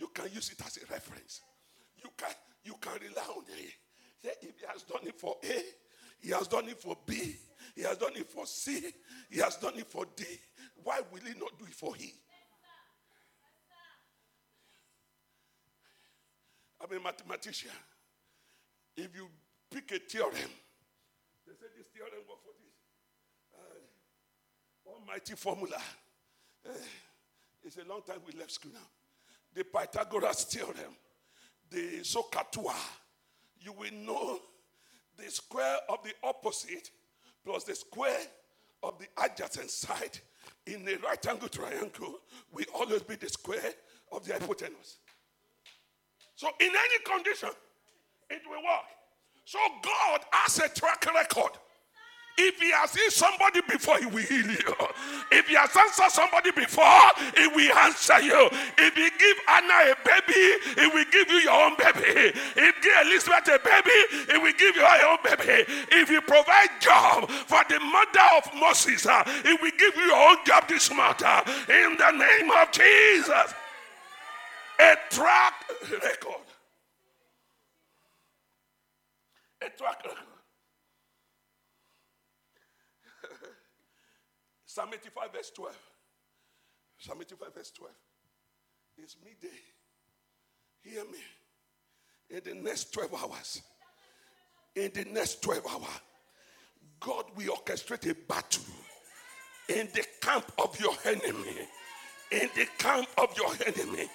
You 0.00 0.08
can 0.14 0.32
use 0.32 0.50
it 0.50 0.64
as 0.64 0.78
a 0.78 0.90
reference. 0.90 1.42
You 2.02 2.08
can, 2.16 2.32
you 2.64 2.74
can 2.80 2.94
rely 2.94 3.22
on 3.36 3.44
it. 3.50 3.72
Say, 4.22 4.32
if 4.40 4.58
he 4.58 4.66
has 4.66 4.82
done 4.82 5.06
it 5.06 5.20
for 5.20 5.36
A, 5.44 5.62
he 6.20 6.30
has 6.30 6.48
done 6.48 6.68
it 6.68 6.80
for 6.80 6.96
B, 7.06 7.36
he 7.76 7.82
has 7.82 7.98
done 7.98 8.12
it 8.16 8.26
for 8.26 8.46
C, 8.46 8.92
he 9.30 9.40
has 9.40 9.56
done 9.56 9.74
it 9.76 9.86
for 9.86 10.06
D. 10.16 10.24
Why 10.82 11.00
will 11.12 11.20
he 11.20 11.38
not 11.38 11.58
do 11.58 11.66
it 11.66 11.74
for 11.74 11.94
he? 11.94 12.14
I'm 16.82 16.96
a 16.96 17.00
mathematician. 17.00 17.70
If 18.96 19.14
you 19.14 19.28
pick 19.70 19.92
a 19.92 19.98
theorem, 19.98 20.32
they 21.46 21.52
say 21.52 21.66
this 21.76 21.86
theorem 21.94 22.24
works 22.26 22.42
for 22.42 22.54
this. 22.58 22.74
Uh, 23.54 24.90
almighty 24.90 25.34
formula. 25.34 25.80
Uh, 26.66 26.72
it's 27.62 27.76
a 27.76 27.84
long 27.84 28.00
time 28.02 28.20
we 28.26 28.38
left 28.38 28.52
school 28.52 28.72
now 28.72 28.88
the 29.54 29.64
Pythagoras 29.64 30.44
theorem, 30.44 30.96
the 31.70 32.00
SOHCAHTOA, 32.02 32.74
you 33.60 33.72
will 33.72 33.92
know 33.92 34.38
the 35.16 35.30
square 35.30 35.76
of 35.88 36.02
the 36.02 36.12
opposite 36.22 36.90
plus 37.44 37.64
the 37.64 37.74
square 37.74 38.20
of 38.82 38.98
the 38.98 39.06
adjacent 39.22 39.70
side 39.70 40.18
in 40.66 40.86
a 40.88 40.96
right 41.06 41.26
angle 41.26 41.48
triangle 41.48 42.14
will 42.52 42.64
always 42.74 43.02
be 43.02 43.16
the 43.16 43.28
square 43.28 43.72
of 44.12 44.24
the 44.24 44.32
hypotenuse. 44.32 44.98
So, 46.36 46.48
in 46.60 46.70
any 46.70 47.04
condition, 47.04 47.50
it 48.30 48.42
will 48.48 48.62
work. 48.62 48.86
So, 49.44 49.58
God 49.82 50.20
has 50.32 50.58
a 50.58 50.68
track 50.68 51.04
record 51.14 51.52
if 52.40 52.60
he 52.60 52.70
has 52.72 52.94
healed 52.94 53.12
somebody 53.12 53.60
before, 53.68 53.98
he 53.98 54.06
will 54.06 54.24
heal 54.24 54.46
you. 54.46 54.74
If 55.30 55.48
he 55.48 55.54
has 55.54 55.70
answered 55.76 56.10
somebody 56.10 56.50
before, 56.52 57.04
he 57.36 57.46
will 57.48 57.72
answer 57.78 58.20
you. 58.20 58.48
If 58.78 58.94
he 58.96 59.08
give 59.18 59.36
Anna 59.48 59.92
a 59.92 59.96
baby, 60.00 60.44
he 60.80 60.86
will 60.88 61.04
give 61.12 61.28
you 61.28 61.40
your 61.44 61.60
own 61.60 61.76
baby. 61.76 62.32
If 62.56 62.74
give 62.80 62.96
Elizabeth 63.06 63.48
a 63.48 63.58
baby, 63.60 63.98
he 64.32 64.38
will 64.38 64.56
give 64.56 64.74
you 64.74 64.82
your 64.82 65.06
own 65.12 65.18
baby. 65.24 65.64
If 65.92 66.08
he 66.08 66.20
provide 66.20 66.70
job 66.80 67.28
for 67.30 67.62
the 67.68 67.78
mother 67.80 68.26
of 68.38 68.48
Moses, 68.58 69.06
uh, 69.06 69.24
he 69.44 69.52
will 69.60 69.76
give 69.76 69.94
you 69.96 70.02
your 70.08 70.30
own 70.30 70.38
job 70.46 70.68
this 70.68 70.90
month. 70.94 71.22
Uh, 71.22 71.42
in 71.68 71.96
the 71.96 72.10
name 72.12 72.50
of 72.50 72.72
Jesus. 72.72 73.54
A 74.80 74.96
track 75.10 75.54
record. 75.92 76.46
A 79.60 79.68
track 79.76 80.02
record. 80.04 80.39
Psalm 84.72 84.90
85, 84.92 85.32
verse 85.32 85.50
12. 85.50 85.76
Psalm 86.98 87.18
85, 87.20 87.54
verse 87.54 87.70
12. 87.72 87.92
It's 88.98 89.16
midday. 89.24 89.48
Hear 90.80 91.04
me. 91.06 91.18
In 92.30 92.40
the 92.44 92.62
next 92.62 92.92
12 92.92 93.12
hours, 93.14 93.62
in 94.76 94.92
the 94.94 95.06
next 95.06 95.42
12 95.42 95.66
hours, 95.66 96.00
God 97.00 97.24
will 97.34 97.56
orchestrate 97.56 98.08
a 98.08 98.14
battle 98.14 98.62
in 99.68 99.88
the 99.92 100.04
camp 100.20 100.52
of 100.62 100.78
your 100.78 100.94
enemy. 101.04 101.66
In 102.30 102.48
the 102.54 102.66
camp 102.78 103.08
of 103.18 103.36
your 103.36 103.50
enemy 103.66 104.08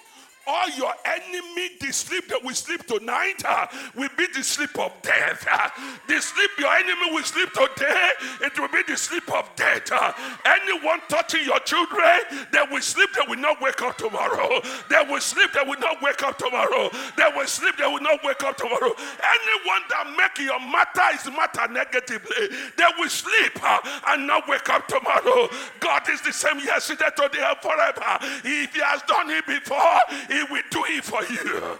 all 0.46 0.68
your 0.70 0.92
enemy, 1.04 1.70
the 1.80 1.92
sleep 1.92 2.28
that 2.28 2.42
we 2.42 2.54
sleep 2.54 2.86
tonight, 2.86 3.42
uh, 3.44 3.66
will 3.96 4.08
be 4.16 4.26
the 4.34 4.42
sleep 4.42 4.78
of 4.78 4.92
death. 5.02 5.46
Uh, 5.50 5.68
the 6.08 6.20
sleep 6.20 6.50
your 6.58 6.72
enemy 6.74 7.10
will 7.10 7.24
sleep 7.24 7.50
today, 7.52 8.10
it 8.42 8.58
will 8.58 8.68
be 8.68 8.82
the 8.86 8.96
sleep 8.96 9.30
of 9.32 9.48
death. 9.56 9.90
Uh, 9.90 10.12
anyone 10.44 11.00
touching 11.08 11.44
your 11.44 11.58
children, 11.60 12.46
they 12.52 12.62
will 12.70 12.82
sleep, 12.82 13.10
they 13.14 13.26
will 13.28 13.40
not 13.40 13.60
wake 13.60 13.82
up 13.82 13.96
tomorrow. 13.98 14.60
They 14.88 15.02
will 15.08 15.20
sleep, 15.20 15.50
they 15.52 15.68
will 15.68 15.80
not 15.80 16.00
wake 16.02 16.22
up 16.22 16.38
tomorrow. 16.38 16.90
They 17.16 17.28
will 17.34 17.46
sleep, 17.46 17.76
they 17.78 17.86
will 17.86 18.02
not 18.02 18.22
wake 18.22 18.42
up 18.42 18.56
tomorrow. 18.56 18.92
Anyone 18.94 19.82
that 19.90 20.14
make 20.16 20.46
your 20.46 20.60
matter 20.60 21.02
is 21.14 21.26
matter 21.26 21.72
negatively, 21.72 22.48
they 22.76 22.90
will 22.98 23.08
sleep 23.08 23.52
uh, 23.62 23.78
and 24.08 24.26
not 24.26 24.46
wake 24.48 24.68
up 24.70 24.86
tomorrow. 24.86 25.48
God 25.80 26.08
is 26.08 26.20
the 26.22 26.32
same 26.32 26.58
yesterday, 26.60 27.10
today, 27.16 27.42
and 27.42 27.58
forever. 27.58 28.18
If 28.44 28.74
He 28.74 28.80
has 28.80 29.02
done 29.02 29.30
it 29.30 29.46
before, 29.46 30.35
he 30.36 30.42
will 30.50 30.62
do 30.70 30.84
it 30.88 31.04
for 31.04 31.22
you. 31.32 31.78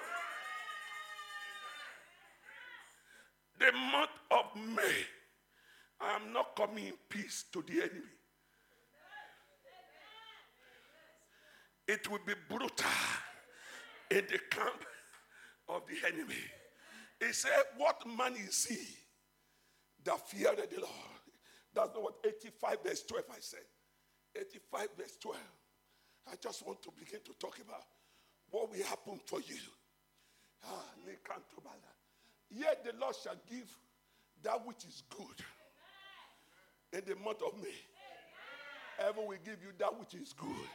The 3.59 3.73
month 3.73 4.11
of 4.31 4.45
May, 4.75 4.97
I 6.01 6.17
am 6.17 6.33
not 6.33 6.57
coming 6.57 6.87
in 6.87 6.93
peace 7.09 7.45
to 7.53 7.63
the 7.63 7.83
enemy. 7.83 8.15
It 11.89 12.11
will 12.11 12.21
be 12.27 12.35
brutal 12.49 12.69
in 14.11 14.25
the 14.31 14.39
camp 14.51 14.85
of 15.69 15.83
the 15.87 16.07
enemy. 16.09 16.35
He 17.21 17.33
said, 17.33 17.51
What 17.77 18.03
man 18.07 18.35
is 18.35 18.65
he 18.65 18.79
that 20.05 20.29
feared 20.29 20.57
the 20.57 20.81
Lord? 20.81 21.23
That's 21.75 21.95
not 21.95 22.03
what 22.03 22.15
85 22.25 22.79
verse 22.85 23.03
12 23.03 23.25
I 23.31 23.41
said. 23.41 23.61
85 24.39 24.89
verse 24.99 25.17
12. 25.21 25.39
I 26.33 26.35
just 26.43 26.67
want 26.67 26.83
to 26.83 26.91
begin 26.99 27.21
to 27.25 27.33
talk 27.39 27.59
about 27.65 27.85
what 28.51 28.71
will 28.71 28.85
happen 28.85 29.21
for 29.27 29.41
you. 29.41 29.57
Ah, 30.65 30.85
Yet 32.51 32.85
the 32.85 32.93
Lord 32.99 33.15
shall 33.23 33.37
give 33.51 33.69
that 34.43 34.65
which 34.67 34.85
is 34.85 35.03
good 35.11 35.45
in 36.93 37.03
the 37.07 37.17
month 37.23 37.43
of 37.43 37.61
May. 37.61 37.75
Heaven 38.99 39.27
will 39.27 39.39
give 39.45 39.59
you 39.63 39.73
that 39.79 39.99
which 39.99 40.15
is 40.15 40.33
good. 40.33 40.69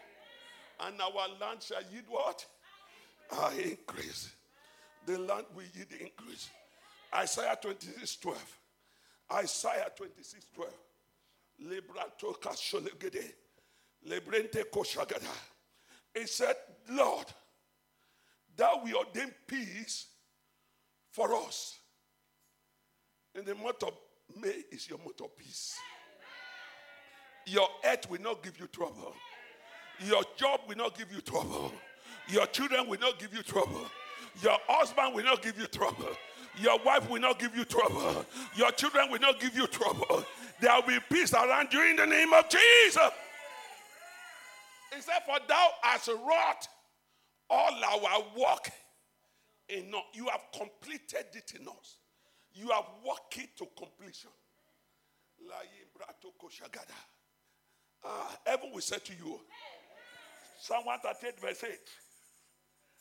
And 0.81 0.99
our 1.01 1.27
land 1.39 1.61
shall 1.61 1.81
yield 1.91 2.05
what? 2.07 2.45
Ah, 3.31 3.51
increase. 3.51 4.31
The 5.05 5.17
land 5.17 5.45
will 5.55 5.63
yield 5.73 5.87
increase. 5.99 6.49
Isaiah 7.13 7.57
26 7.61 8.17
12. 8.17 8.57
Isaiah 9.33 9.87
26 9.95 10.45
12. 10.53 10.71
Libranto 11.65 12.39
kasholegede. 12.39 13.33
Lebrente 14.07 14.63
koshagada. 14.71 15.27
He 16.13 16.25
said, 16.25 16.55
Lord, 16.89 17.25
that 18.57 18.83
we 18.83 18.93
ordain 18.93 19.31
peace 19.47 20.07
for 21.11 21.33
us. 21.35 21.77
In 23.35 23.45
the 23.45 23.55
month 23.55 23.83
of 23.83 23.93
May 24.41 24.63
is 24.71 24.89
your 24.89 24.99
month 24.99 25.21
of 25.21 25.35
peace. 25.37 25.77
Your 27.45 27.67
earth 27.85 28.09
will 28.09 28.21
not 28.21 28.43
give 28.43 28.59
you 28.59 28.67
trouble. 28.67 29.13
Your 30.05 30.23
job 30.35 30.61
will 30.67 30.77
not 30.77 30.97
give 30.97 31.11
you 31.11 31.21
trouble. 31.21 31.71
Your 32.29 32.45
children 32.47 32.87
will 32.87 32.99
not 32.99 33.19
give 33.19 33.33
you 33.33 33.43
trouble. 33.43 33.85
Your 34.41 34.57
husband 34.67 35.15
will 35.15 35.23
not 35.23 35.41
give 35.41 35.57
you 35.59 35.67
trouble. 35.67 36.09
Your 36.59 36.79
wife 36.83 37.09
will 37.09 37.21
not 37.21 37.39
give 37.39 37.55
you 37.55 37.65
trouble. 37.65 38.25
Your 38.55 38.71
children 38.71 39.09
will 39.09 39.19
not 39.19 39.39
give 39.39 39.55
you 39.55 39.67
trouble. 39.67 40.23
There 40.59 40.73
will 40.75 40.87
be 40.87 40.99
peace 41.09 41.33
around 41.33 41.71
you 41.73 41.81
in 41.89 41.95
the 41.95 42.05
name 42.05 42.33
of 42.33 42.45
Jesus. 42.49 43.09
Said, 44.99 45.21
For 45.25 45.37
thou 45.47 45.69
hast 45.81 46.09
wrought 46.09 46.67
all 47.51 47.83
our 47.83 48.23
work 48.37 48.71
in 49.67 49.93
us. 49.93 50.03
You 50.13 50.27
have 50.27 50.41
completed 50.53 51.25
it 51.33 51.53
in 51.59 51.67
us. 51.67 51.97
You 52.53 52.69
have 52.69 52.85
worked 53.05 53.37
it 53.37 53.49
to 53.57 53.67
completion. 53.77 54.29
Uh, 58.03 58.09
heaven 58.45 58.69
will 58.73 58.81
say 58.81 58.97
to 58.97 59.13
you, 59.13 59.39
Psalm 60.59 60.85
138, 60.85 61.39
verse 61.39 61.63
8. 61.63 61.79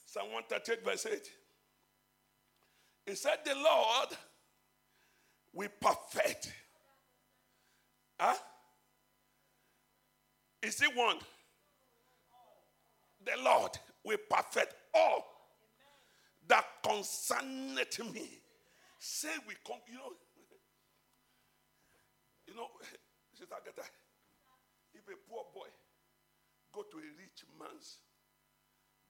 Psalm 0.07 0.33
138, 0.33 0.85
verse 0.85 1.07
8. 1.07 1.31
He 3.07 3.15
said, 3.15 3.39
The 3.45 3.55
Lord 3.55 4.09
will 5.53 5.69
perfect. 5.81 6.53
Huh? 8.19 8.35
Is 10.63 10.79
he 10.81 10.87
one? 10.95 11.17
The 13.25 13.43
Lord 13.43 13.73
will 14.05 14.19
perfect 14.29 14.75
all 14.95 15.25
that 16.49 16.65
concerneth 16.83 17.99
me. 18.13 18.41
Say 18.99 19.29
we 19.47 19.55
come, 19.67 19.81
you 19.89 19.97
know, 19.97 20.13
you 22.47 22.55
know, 22.55 22.69
Sister 23.39 23.55
Agatha, 23.55 23.87
if 24.95 25.07
a 25.07 25.17
poor 25.31 25.45
boy 25.55 25.71
go 26.73 26.83
to 26.83 26.97
a 26.99 27.11
rich 27.17 27.45
man's 27.59 27.99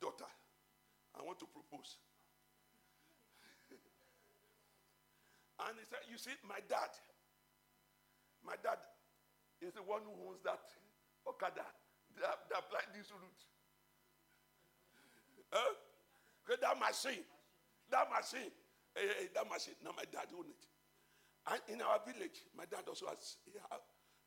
daughter, 0.01 0.29
I 1.19 1.23
want 1.23 1.39
to 1.41 1.47
propose. 1.47 1.97
and 5.67 5.75
he 5.81 5.85
said, 5.89 6.05
You 6.11 6.19
see, 6.19 6.37
my 6.47 6.61
dad, 6.69 6.93
my 8.45 8.55
dad 8.63 8.79
is 9.61 9.73
the 9.73 9.83
one 9.83 10.03
who 10.05 10.13
owns 10.29 10.41
that 10.45 10.61
Okada 11.27 11.65
that, 12.21 12.39
that 12.49 12.59
applied 12.59 12.91
this 12.95 13.11
route. 13.11 13.43
Huh? 15.53 15.75
That 16.61 16.79
machine, 16.81 17.23
that 17.91 18.11
machine, 18.11 18.51
hey, 18.95 19.07
hey, 19.07 19.29
that 19.35 19.47
machine. 19.49 19.75
Now 19.85 19.91
my 19.97 20.03
dad 20.11 20.27
own 20.35 20.47
it. 20.51 20.67
And 21.47 21.61
in 21.69 21.83
our 21.83 22.01
village, 22.05 22.43
my 22.57 22.65
dad 22.67 22.83
also 22.89 23.07
has. 23.07 23.39
Yeah, 23.47 23.63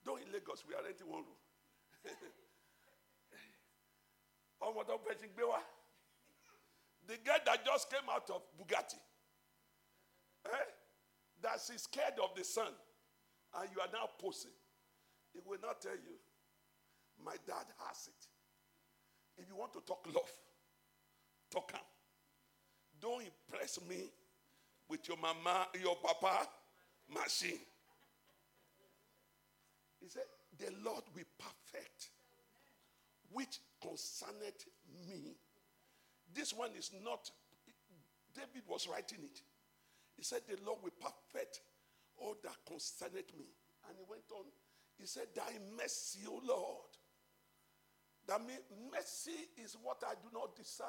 though 0.06 0.16
in 0.16 0.32
Lagos, 0.32 0.64
we 0.68 0.74
are 0.74 0.84
renting 0.84 1.08
one 1.08 1.24
room. 1.24 1.36
The 7.08 7.18
guy 7.24 7.40
that 7.46 7.66
just 7.66 7.92
came 7.92 8.08
out 8.10 8.30
of 8.30 8.42
Bugatti, 8.56 8.96
eh? 10.46 10.66
that 11.42 11.60
she's 11.68 11.84
scared 11.84 12.14
of 12.24 12.34
the 12.36 12.46
sun, 12.46 12.72
and 13.60 13.70
you 13.76 13.82
are 13.82 13.92
now 13.92 14.08
posing. 14.20 14.56
It 15.36 15.44
will 15.46 15.60
not 15.62 15.82
tell 15.82 15.92
you, 15.92 16.16
my 17.24 17.36
dad 17.46 17.66
has 17.88 18.08
it. 18.08 18.28
If 19.42 19.50
you 19.50 19.56
want 19.56 19.74
to 19.74 19.82
talk 19.82 20.06
love, 20.08 20.32
Don't 23.04 23.22
impress 23.22 23.80
me 23.88 24.10
with 24.88 25.08
your 25.08 25.18
mama, 25.18 25.68
your 25.82 25.96
papa 25.98 26.48
machine. 27.14 27.60
He 30.02 30.10
said, 30.10 30.24
The 30.58 30.72
Lord 30.84 31.04
will 31.16 31.24
perfect 31.38 32.10
which 33.32 33.60
concerneth 33.82 34.66
me. 35.08 35.36
This 36.34 36.54
one 36.54 36.72
is 36.78 36.92
not, 37.04 37.30
David 38.34 38.64
was 38.68 38.88
writing 38.88 39.20
it. 39.24 39.42
He 40.16 40.24
said, 40.24 40.42
The 40.48 40.58
Lord 40.66 40.80
will 40.84 40.92
perfect 41.00 41.62
all 42.18 42.36
that 42.44 42.56
concerneth 42.66 43.34
me. 43.38 43.46
And 43.88 43.98
he 43.98 44.04
went 44.10 44.24
on, 44.32 44.46
he 44.98 45.06
said, 45.06 45.28
Thy 45.36 45.52
mercy, 45.78 46.20
O 46.28 46.40
Lord. 46.46 46.92
That 48.28 48.40
mercy 48.92 49.50
is 49.62 49.76
what 49.84 50.02
I 50.08 50.14
do 50.14 50.30
not 50.34 50.56
deserve 50.56 50.88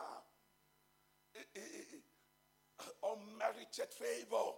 unmerited 3.03 3.93
favor. 3.93 4.53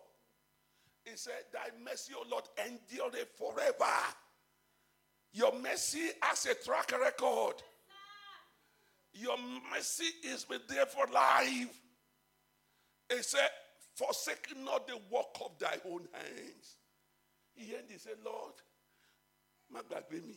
He 1.05 1.17
said, 1.17 1.45
Thy 1.53 1.69
mercy, 1.85 2.13
O 2.17 2.25
Lord, 2.29 2.45
endure 2.65 3.11
forever. 3.35 3.93
Your 5.33 5.53
mercy 5.61 6.11
has 6.23 6.47
a 6.47 6.55
track 6.55 6.93
record. 6.99 7.63
Your 9.13 9.37
mercy 9.73 10.07
is 10.25 10.47
with 10.49 10.67
there 10.69 10.87
for 10.87 11.07
life. 11.13 11.81
He 13.09 13.23
said, 13.23 13.49
Forsake 13.95 14.55
not 14.63 14.87
the 14.87 14.99
work 15.11 15.27
of 15.43 15.59
thy 15.59 15.79
own 15.89 16.07
hands. 16.13 16.77
He 17.55 17.75
ended, 17.75 17.93
he 17.93 17.99
said, 17.99 18.17
Lord, 18.23 18.53
my 19.73 19.81
God, 19.89 20.05
be 20.11 20.17
me. 20.17 20.37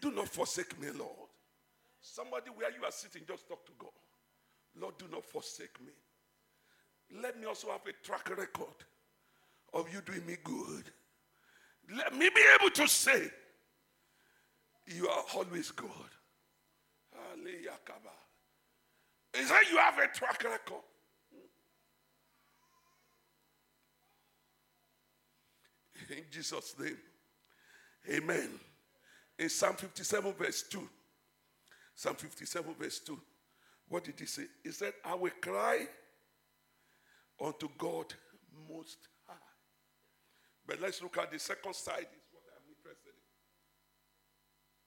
Do 0.00 0.12
not 0.12 0.28
forsake 0.28 0.80
me, 0.80 0.90
Lord. 0.90 1.25
Somebody 2.12 2.50
where 2.54 2.70
you 2.70 2.84
are 2.84 2.92
sitting, 2.92 3.22
just 3.26 3.48
talk 3.48 3.66
to 3.66 3.72
God. 3.78 3.90
Lord, 4.80 4.96
do 4.96 5.06
not 5.10 5.24
forsake 5.24 5.80
me. 5.84 5.92
Let 7.20 7.38
me 7.38 7.46
also 7.46 7.68
have 7.68 7.80
a 7.86 7.92
track 8.06 8.30
record 8.36 8.84
of 9.74 9.92
you 9.92 10.00
doing 10.02 10.24
me 10.24 10.36
good. 10.44 10.84
Let 11.94 12.14
me 12.14 12.30
be 12.34 12.42
able 12.60 12.70
to 12.70 12.86
say, 12.86 13.28
You 14.86 15.08
are 15.08 15.24
always 15.34 15.72
good. 15.72 15.90
Is 19.34 19.48
that 19.48 19.64
You 19.70 19.78
have 19.78 19.98
a 19.98 20.06
track 20.06 20.44
record. 20.44 20.82
In 26.10 26.24
Jesus' 26.30 26.74
name. 26.78 26.98
Amen. 28.08 28.60
In 29.38 29.48
Psalm 29.48 29.74
57, 29.74 30.32
verse 30.34 30.62
2. 30.70 30.88
Psalm 31.96 32.14
57, 32.14 32.74
verse 32.78 33.00
2. 33.00 33.18
What 33.88 34.04
did 34.04 34.20
he 34.20 34.26
say? 34.26 34.44
He 34.62 34.70
said, 34.70 34.92
I 35.02 35.14
will 35.14 35.32
cry 35.40 35.86
unto 37.40 37.68
God 37.78 38.12
most 38.68 39.08
high. 39.26 39.34
But 40.66 40.80
let's 40.82 41.02
look 41.02 41.16
at 41.16 41.32
the 41.32 41.38
second 41.38 41.74
side, 41.74 42.04
is 42.12 42.28
what 42.30 42.44
I'm 42.52 42.68
interested 42.68 43.16
in. 43.16 43.26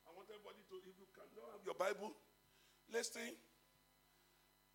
I 0.06 0.14
want 0.14 0.30
everybody 0.30 0.62
to, 0.70 0.76
if 0.86 1.02
you 1.02 1.10
can 1.10 1.26
don't 1.34 1.50
have 1.50 1.66
your 1.66 1.74
Bible, 1.74 2.14
listen. 2.94 3.34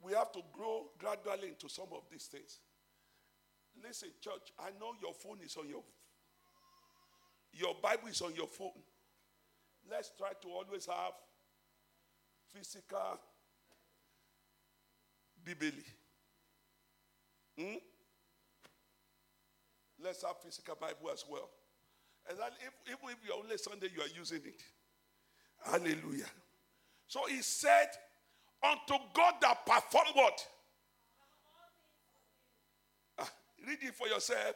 We 0.03 0.12
have 0.12 0.33
to 0.33 0.40
grow 0.53 0.90
gradually 0.99 1.49
into 1.49 1.68
some 1.68 1.87
of 1.92 2.03
these 2.11 2.27
things. 2.27 2.59
Listen, 3.81 4.11
church, 4.20 4.51
I 4.59 4.70
know 4.81 4.92
your 5.01 5.14
phone 5.14 5.38
is 5.42 5.57
on 5.57 5.68
your 5.68 5.83
your 7.53 7.77
Bible 7.81 8.09
is 8.09 8.20
on 8.20 8.35
your 8.35 8.49
phone. 8.49 8.83
Let's 9.88 10.11
try 10.18 10.31
to 10.42 10.49
always 10.49 10.87
have 10.87 11.14
physical 12.54 13.18
Bible. 15.44 15.76
Hmm? 17.58 17.76
Let's 20.02 20.22
have 20.22 20.36
physical 20.42 20.76
Bible 20.80 21.10
as 21.12 21.24
well. 21.28 21.48
And 22.28 22.38
then 22.38 22.48
if, 22.60 22.72
even 22.86 23.10
if 23.10 23.16
you're 23.26 23.36
only 23.36 23.56
Sunday, 23.58 23.88
you 23.94 24.02
are 24.02 24.16
using 24.16 24.40
it. 24.44 24.62
Hallelujah. 25.64 26.30
So 27.06 27.20
he 27.28 27.42
said, 27.42 27.88
unto 28.62 29.02
God 29.14 29.34
that 29.40 29.66
perform 29.66 30.06
what? 30.14 30.46
Ah, 33.18 33.30
read 33.66 33.78
it 33.82 33.94
for 33.94 34.08
yourself. 34.08 34.54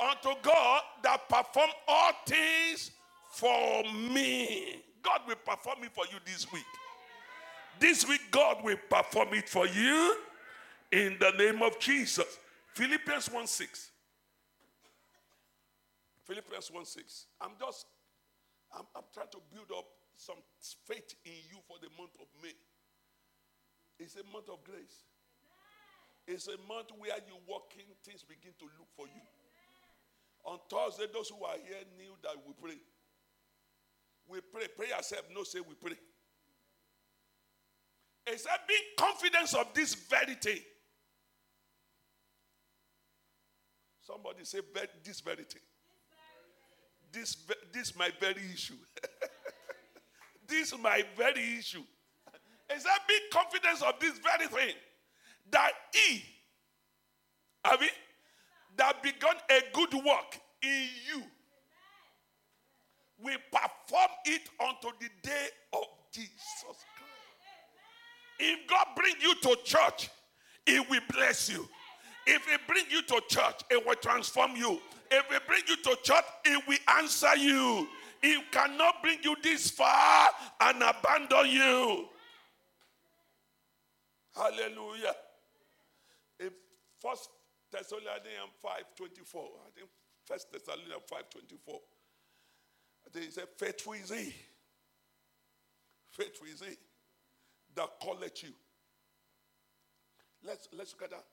Unto 0.00 0.40
God 0.42 0.82
that 1.02 1.28
perform 1.28 1.70
all 1.88 2.12
things 2.26 2.90
for 3.30 3.82
me. 4.10 4.82
God 5.04 5.20
will 5.28 5.36
perform 5.36 5.84
it 5.84 5.92
for 5.92 6.04
you 6.10 6.18
this 6.24 6.50
week. 6.52 6.64
This 7.78 8.08
week, 8.08 8.20
God 8.30 8.64
will 8.64 8.78
perform 8.88 9.34
it 9.34 9.48
for 9.48 9.66
you 9.66 10.16
in 10.90 11.16
the 11.20 11.30
name 11.32 11.62
of 11.62 11.78
Jesus. 11.78 12.38
Philippians 12.74 13.30
1 13.30 13.46
6. 13.46 13.90
Philippians 16.24 16.70
1 16.70 16.84
6. 16.84 17.26
I'm 17.40 17.50
just, 17.60 17.86
I'm, 18.72 18.86
I'm 18.96 19.04
trying 19.12 19.30
to 19.32 19.38
build 19.52 19.70
up 19.76 19.84
some 20.16 20.36
faith 20.86 21.14
in 21.24 21.32
you 21.50 21.58
for 21.68 21.76
the 21.82 21.88
month 21.98 22.14
of 22.20 22.26
May. 22.42 22.54
It's 23.98 24.16
a 24.16 24.24
month 24.32 24.48
of 24.48 24.64
grace. 24.64 25.04
It's 26.26 26.48
a 26.48 26.56
month 26.66 26.88
where 26.96 27.14
you 27.28 27.36
walk 27.46 27.74
in, 27.76 27.84
things 28.02 28.24
begin 28.24 28.52
to 28.58 28.64
look 28.78 28.88
for 28.96 29.06
you. 29.06 29.22
On 30.44 30.58
Thursday, 30.70 31.04
those 31.12 31.28
who 31.28 31.44
are 31.44 31.60
here 31.60 31.84
knew 31.96 32.16
that 32.22 32.36
we 32.46 32.54
pray. 32.60 32.80
We 34.28 34.40
pray. 34.40 34.66
Pray 34.76 34.88
yourself, 34.88 35.22
no 35.34 35.42
say 35.44 35.60
we 35.60 35.74
pray. 35.74 35.96
It's 38.26 38.46
a 38.46 38.58
big 38.66 38.96
confidence 38.98 39.54
of 39.54 39.66
this 39.74 39.94
very 39.94 40.34
thing. 40.34 40.60
Somebody 44.00 44.44
say 44.44 44.60
this 45.02 45.20
very 45.20 45.44
thing. 45.44 45.62
This, 47.12 47.36
this 47.72 47.96
my 47.96 48.10
very 48.20 48.42
issue. 48.52 48.74
this 50.48 50.76
my 50.78 51.04
very 51.16 51.58
issue. 51.58 51.82
It's 52.68 52.84
a 52.84 52.98
big 53.06 53.22
confidence 53.30 53.82
of 53.82 54.00
this 54.00 54.18
very 54.18 54.48
thing 54.48 54.74
that 55.50 55.72
he, 55.92 56.24
I 57.64 57.78
mean, 57.78 57.90
that 58.76 59.02
begun 59.02 59.36
a 59.50 59.60
good 59.72 59.94
work 59.94 60.38
in 60.62 60.88
you 61.06 61.22
will 63.22 63.38
perform 63.50 64.10
it 64.26 64.42
unto 64.60 64.88
the 65.00 65.08
day 65.22 65.48
of 65.72 65.84
Jesus 66.12 66.64
Christ. 66.64 66.86
If 68.38 68.68
God 68.68 68.86
bring 68.96 69.14
you 69.20 69.34
to 69.34 69.56
church, 69.64 70.10
He 70.66 70.80
will 70.80 71.00
bless 71.12 71.48
you. 71.50 71.68
If 72.26 72.46
He 72.46 72.56
bring 72.66 72.84
you 72.90 73.02
to 73.02 73.20
church, 73.28 73.62
it 73.70 73.86
will 73.86 73.94
transform 73.96 74.56
you. 74.56 74.80
If 75.10 75.26
He 75.26 75.38
bring 75.46 75.62
you 75.68 75.76
to 75.76 75.96
church, 76.02 76.24
He 76.44 76.56
will 76.66 76.78
answer 76.98 77.36
you. 77.36 77.88
He 78.22 78.40
cannot 78.50 79.02
bring 79.02 79.18
you 79.22 79.36
this 79.42 79.70
far 79.70 80.28
and 80.60 80.82
abandon 80.82 81.46
you. 81.46 82.08
Hallelujah. 84.34 85.14
First 87.00 87.28
Thessalonians 87.70 88.54
5:24, 88.62 89.60
I 89.66 89.70
think 89.74 89.90
First 90.24 90.50
Thessalonians 90.50 91.02
5:24. 91.06 91.80
He 93.14 93.30
said, 93.30 93.48
Faithful 93.56 93.92
is 93.94 94.10
he. 94.10 94.34
Faithful 96.10 96.46
is 96.46 96.60
he 96.60 96.76
that 97.74 97.88
calleth 98.00 98.42
you. 98.42 98.50
Let's 100.44 100.68
let's 100.76 100.92
look 100.92 101.02
at 101.04 101.10
that. 101.10 101.24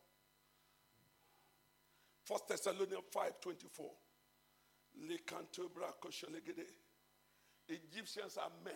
First 2.24 2.48
Thessalonians 2.48 3.04
5:24. 3.14 3.90
Egyptians 7.68 8.38
are 8.38 8.52
men, 8.64 8.74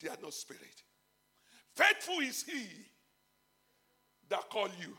they 0.00 0.08
are 0.08 0.16
not 0.22 0.34
spirit. 0.34 0.82
Faithful 1.74 2.20
is 2.20 2.42
he 2.42 2.66
that 4.28 4.48
call 4.50 4.68
you. 4.80 4.96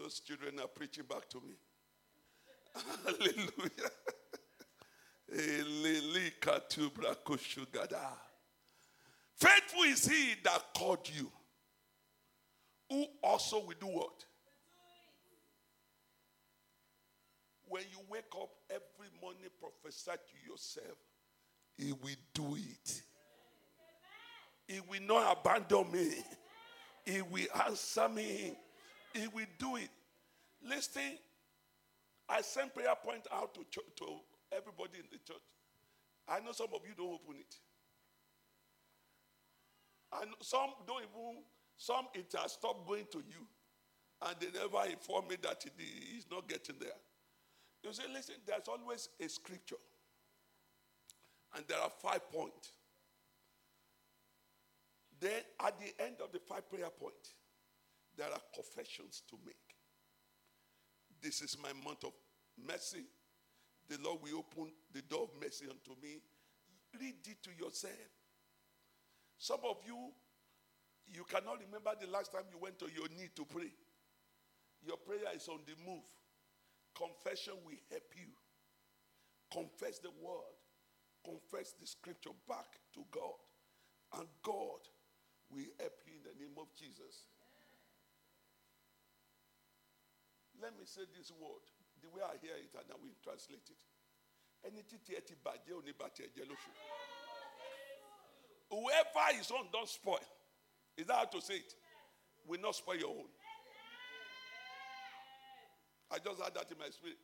Those 0.00 0.20
children 0.20 0.58
are 0.60 0.66
preaching 0.66 1.04
back 1.06 1.28
to 1.28 1.42
me. 1.46 1.52
Hallelujah. 3.04 3.90
Faithful 9.36 9.82
is 9.82 10.06
he 10.08 10.34
that 10.42 10.62
called 10.74 11.06
you, 11.12 11.30
who 12.88 13.04
also 13.22 13.58
will 13.58 13.74
do 13.78 13.86
what? 13.86 14.24
When 17.68 17.82
you 17.92 17.98
wake 18.08 18.24
up 18.40 18.50
every 18.70 19.10
morning, 19.20 19.50
prophesy 19.60 20.12
to 20.12 20.50
yourself, 20.50 20.96
He 21.76 21.92
will 21.92 22.16
do 22.32 22.56
it. 22.56 23.02
He 24.66 24.80
will 24.80 25.02
not 25.06 25.38
abandon 25.38 25.92
me. 25.92 26.24
He 27.04 27.20
will 27.20 27.46
answer 27.66 28.08
me. 28.08 28.56
He 29.14 29.26
will 29.28 29.46
do 29.58 29.76
it. 29.76 29.90
Listen, 30.62 31.18
I 32.28 32.42
send 32.42 32.72
prayer 32.74 32.94
point 33.02 33.26
out 33.32 33.54
to, 33.54 33.60
ch- 33.70 33.96
to 33.96 34.06
everybody 34.52 34.98
in 34.98 35.04
the 35.10 35.18
church. 35.18 35.42
I 36.28 36.40
know 36.40 36.52
some 36.52 36.68
of 36.74 36.80
you 36.86 36.94
don't 36.96 37.14
open 37.14 37.36
it. 37.40 37.54
And 40.20 40.30
some 40.40 40.70
don't 40.86 41.02
even, 41.02 41.42
some 41.76 42.06
it 42.14 42.32
has 42.40 42.52
stopped 42.52 42.86
going 42.86 43.06
to 43.12 43.18
you. 43.18 43.46
And 44.22 44.36
they 44.38 44.48
never 44.58 44.88
inform 44.88 45.28
me 45.28 45.36
that 45.42 45.64
it 45.64 45.72
is 46.16 46.26
not 46.30 46.48
getting 46.48 46.76
there. 46.78 46.98
You 47.82 47.92
say, 47.92 48.02
listen, 48.12 48.34
there's 48.46 48.68
always 48.68 49.08
a 49.18 49.28
scripture. 49.28 49.76
And 51.56 51.64
there 51.66 51.78
are 51.78 51.90
five 52.02 52.30
points. 52.30 52.72
Then 55.18 55.42
at 55.64 55.78
the 55.78 56.04
end 56.04 56.16
of 56.22 56.32
the 56.32 56.38
five 56.38 56.68
prayer 56.68 56.90
points, 56.90 57.34
there 58.20 58.28
are 58.28 58.44
confessions 58.52 59.22
to 59.30 59.36
make. 59.46 59.56
This 61.22 61.40
is 61.40 61.56
my 61.56 61.72
month 61.72 62.04
of 62.04 62.12
mercy. 62.68 63.08
The 63.88 63.96
Lord 64.04 64.20
will 64.20 64.44
open 64.44 64.70
the 64.92 65.00
door 65.00 65.22
of 65.24 65.40
mercy 65.40 65.64
unto 65.64 65.98
me. 66.02 66.20
Read 67.00 67.24
it 67.24 67.42
to 67.44 67.50
yourself. 67.56 68.12
Some 69.38 69.64
of 69.64 69.78
you, 69.86 69.96
you 71.08 71.24
cannot 71.24 71.64
remember 71.64 71.96
the 71.96 72.12
last 72.12 72.30
time 72.30 72.44
you 72.52 72.58
went 72.60 72.78
to 72.80 72.92
your 72.92 73.08
knee 73.08 73.32
to 73.36 73.46
pray. 73.46 73.72
Your 74.84 74.98
prayer 74.98 75.32
is 75.34 75.48
on 75.48 75.64
the 75.64 75.72
move. 75.80 76.04
Confession 76.92 77.54
will 77.64 77.80
help 77.88 78.04
you. 78.20 78.28
Confess 79.50 79.98
the 79.98 80.12
word. 80.20 80.60
Confess 81.24 81.72
the 81.80 81.86
scripture 81.86 82.36
back 82.46 82.68
to 82.92 83.00
God. 83.10 83.40
And 84.20 84.28
God 84.44 84.84
will 85.48 85.72
help 85.80 85.96
you 86.04 86.20
in 86.20 86.22
the 86.28 86.36
name 86.36 86.60
of 86.60 86.68
Jesus. 86.76 87.24
Let 90.60 90.76
me 90.78 90.84
say 90.84 91.02
this 91.16 91.32
word 91.32 91.64
the 92.02 92.08
way 92.08 92.22
I 92.22 92.36
hear 92.40 92.56
it 92.56 92.72
and 92.76 92.84
I 92.90 92.96
will 93.00 93.16
translate 93.22 93.68
it. 93.68 93.80
Bàjẹ́. 95.98 96.28
Whoever 98.70 99.40
is 99.40 99.50
on, 99.50 99.68
don't 99.72 99.88
spoil. 99.88 100.20
Is 100.96 101.06
that 101.06 101.16
how 101.16 101.24
to 101.24 101.40
say 101.40 101.54
it? 101.56 101.74
Will 102.46 102.60
not 102.60 102.74
spoil 102.74 102.96
your 102.96 103.08
own. 103.08 103.28
I 106.10 106.18
just 106.18 106.42
had 106.42 106.54
that 106.54 106.70
in 106.70 106.78
my 106.78 106.90
spirit. 106.90 107.16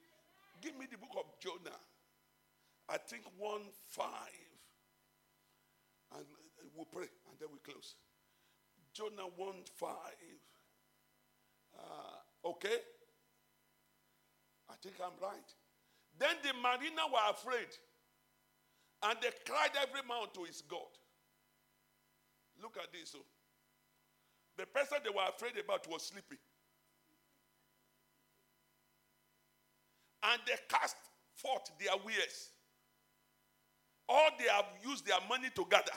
Give 0.62 0.76
me 0.78 0.86
the 0.90 0.96
book 0.96 1.14
of 1.18 1.26
Jonah. 1.40 1.76
I 2.88 2.98
think 2.98 3.24
1 3.36 3.60
5. 3.88 4.06
And 6.16 6.24
we'll 6.74 6.86
pray 6.86 7.08
and 7.28 7.38
then 7.38 7.48
we 7.52 7.58
close. 7.58 7.96
Jonah 8.92 9.28
1 9.36 9.54
5. 9.74 9.88
Uh, 11.78 12.48
okay? 12.48 12.78
I 14.76 14.82
think 14.82 14.96
I'm 15.00 15.16
right. 15.22 15.54
Then 16.18 16.36
the 16.42 16.52
marina 16.60 17.08
were 17.10 17.30
afraid 17.30 17.68
and 19.02 19.16
they 19.22 19.30
cried 19.46 19.72
every 19.80 20.06
man 20.06 20.28
to 20.34 20.44
his 20.44 20.62
God. 20.68 20.92
Look 22.60 22.76
at 22.76 22.92
this. 22.92 23.10
So. 23.10 23.18
Oh. 23.20 23.26
The 24.58 24.66
person 24.66 24.98
they 25.04 25.10
were 25.10 25.28
afraid 25.28 25.52
about 25.62 25.88
was 25.90 26.02
sleeping. 26.02 26.38
And 30.22 30.40
they 30.46 30.54
cast 30.68 30.96
forth 31.34 31.70
their 31.78 31.96
wares. 32.04 32.50
All 34.08 34.30
they 34.38 34.48
have 34.48 34.66
used 34.84 35.06
their 35.06 35.18
money 35.28 35.48
to 35.54 35.66
gather. 35.70 35.92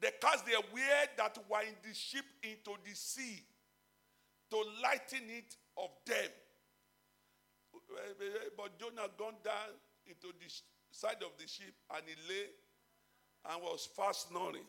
They 0.00 0.10
cast 0.20 0.44
their 0.46 0.58
ware 0.74 1.06
that 1.16 1.38
were 1.48 1.60
in 1.60 1.76
the 1.88 1.94
ship 1.94 2.24
into 2.42 2.72
the 2.84 2.94
sea 2.94 3.42
to 4.50 4.56
lighten 4.82 5.30
it 5.30 5.56
of 5.78 5.90
them. 6.04 6.28
But 8.56 8.78
Jonah 8.78 9.08
gone 9.18 9.34
down 9.44 9.74
into 10.06 10.28
the 10.38 10.52
side 10.90 11.22
of 11.22 11.32
the 11.38 11.48
ship 11.48 11.74
and 11.94 12.02
he 12.06 12.14
lay 12.32 12.46
and 13.50 13.62
was 13.62 13.88
fast 13.96 14.28
snoring. 14.28 14.66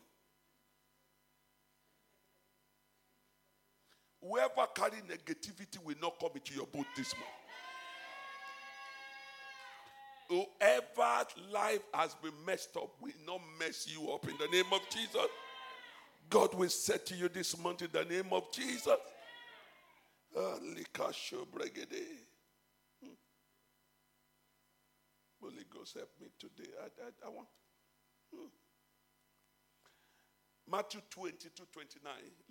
Whoever 4.22 4.66
carry 4.74 5.02
negativity 5.08 5.84
will 5.84 5.96
not 6.00 6.18
come 6.18 6.30
into 6.34 6.54
your 6.54 6.66
boat 6.66 6.86
this 6.96 7.14
morning. 7.14 7.34
Whoever 10.28 11.26
life 11.52 11.82
has 11.92 12.14
been 12.14 12.32
messed 12.46 12.76
up 12.76 12.90
will 13.00 13.12
not 13.26 13.40
mess 13.58 13.86
you 13.86 14.10
up 14.10 14.26
in 14.26 14.36
the 14.38 14.48
name 14.48 14.72
of 14.72 14.80
Jesus. 14.90 15.26
God 16.30 16.54
will 16.54 16.70
say 16.70 16.96
to 16.98 17.14
you 17.14 17.28
this 17.28 17.56
month 17.58 17.82
in 17.82 17.90
the 17.92 18.04
name 18.04 18.32
of 18.32 18.50
Jesus. 18.50 18.88
Ah, 20.36 20.56
hmm. 23.02 23.08
Holy 25.44 25.68
Ghost, 25.68 26.00
help 26.00 26.08
me 26.16 26.32
today. 26.40 26.72
I, 26.80 26.88
I, 27.04 27.08
I 27.20 27.28
want. 27.28 27.48
Hmm. 28.32 28.48
Matthew 30.64 31.04
22 31.12 31.52
29. 31.68 32.00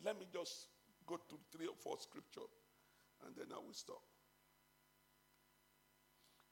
Let 0.05 0.19
me 0.21 0.29
just 0.29 0.69
go 1.09 1.17
to 1.17 1.35
three 1.49 1.65
or 1.65 1.73
four 1.73 1.97
scripture 1.97 2.45
and 3.25 3.33
then 3.33 3.49
I 3.49 3.57
will 3.57 3.73
stop. 3.73 4.05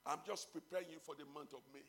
I'm 0.10 0.26
just 0.26 0.50
preparing 0.50 0.90
you 0.90 0.98
for 0.98 1.14
the 1.14 1.30
month 1.30 1.54
of 1.54 1.62
May. 1.70 1.86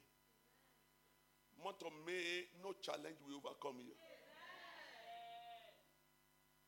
Month 1.64 1.80
of 1.88 1.96
May, 2.04 2.44
no 2.60 2.76
challenge 2.84 3.16
will 3.24 3.40
overcome 3.40 3.80
you. 3.80 3.96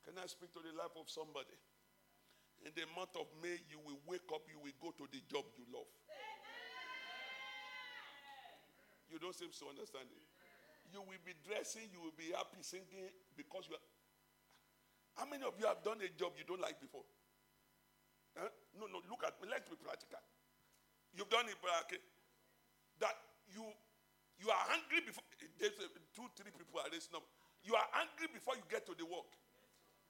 Can 0.09 0.17
I 0.17 0.25
speak 0.25 0.57
to 0.57 0.65
the 0.65 0.73
life 0.73 0.97
of 0.97 1.05
somebody? 1.13 1.53
In 2.65 2.73
the 2.73 2.89
month 2.97 3.13
of 3.21 3.29
May, 3.45 3.61
you 3.69 3.77
will 3.85 4.01
wake 4.09 4.25
up, 4.33 4.49
you 4.49 4.57
will 4.57 4.77
go 4.81 4.97
to 4.97 5.05
the 5.13 5.21
job 5.29 5.45
you 5.61 5.69
love. 5.69 5.89
You 9.15 9.23
don't 9.23 9.31
seem 9.31 9.55
to 9.55 9.71
understand 9.71 10.11
it. 10.11 10.27
You 10.91 10.99
will 10.99 11.23
be 11.23 11.39
dressing, 11.47 11.87
you 11.95 12.03
will 12.03 12.19
be 12.19 12.35
happy 12.35 12.59
singing 12.67 13.15
because 13.39 13.71
you 13.71 13.79
are. 13.79 13.87
How 15.15 15.31
many 15.31 15.47
of 15.47 15.55
you 15.55 15.71
have 15.71 15.87
done 15.87 16.03
a 16.03 16.11
job 16.19 16.35
you 16.35 16.43
don't 16.43 16.59
like 16.59 16.83
before? 16.83 17.07
Huh? 18.35 18.51
No, 18.75 18.91
no, 18.91 18.99
look 19.07 19.23
at 19.23 19.39
me. 19.39 19.47
Let's 19.47 19.71
be 19.71 19.79
practical. 19.79 20.19
You've 21.15 21.31
done 21.31 21.47
it, 21.47 21.55
okay? 21.63 22.03
That 22.99 23.15
you 23.55 23.63
you 24.43 24.51
are 24.51 24.65
hungry 24.67 25.07
before 25.07 25.23
eh, 25.39 25.47
there's 25.63 25.79
two, 26.11 26.27
three 26.35 26.51
people 26.51 26.83
are 26.83 26.91
raising 26.91 27.15
up. 27.15 27.23
You 27.63 27.79
are 27.79 27.87
angry 28.03 28.35
before 28.35 28.59
you 28.59 28.67
get 28.67 28.83
to 28.91 28.99
the 28.99 29.07
work. 29.07 29.31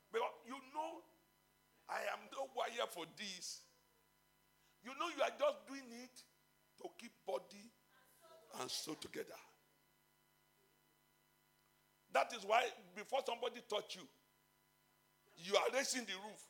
Because 0.08 0.32
you 0.48 0.56
know 0.72 1.04
I 1.92 2.08
am 2.08 2.24
not 2.32 2.48
wire 2.56 2.88
for 2.88 3.04
this. 3.20 3.68
You 4.80 4.96
know 4.96 5.12
you 5.12 5.20
are 5.20 5.36
just 5.36 5.60
doing 5.68 5.84
it 5.92 6.16
to 6.80 6.88
keep 6.96 7.12
body 7.28 7.68
and 8.60 8.70
sew 8.70 8.94
together. 8.94 9.38
That 12.12 12.32
is 12.36 12.44
why 12.46 12.64
before 12.94 13.20
somebody 13.26 13.60
touch 13.68 13.96
you, 13.96 14.02
you 15.36 15.56
are 15.56 15.64
raising 15.74 16.04
the 16.04 16.12
roof. 16.12 16.42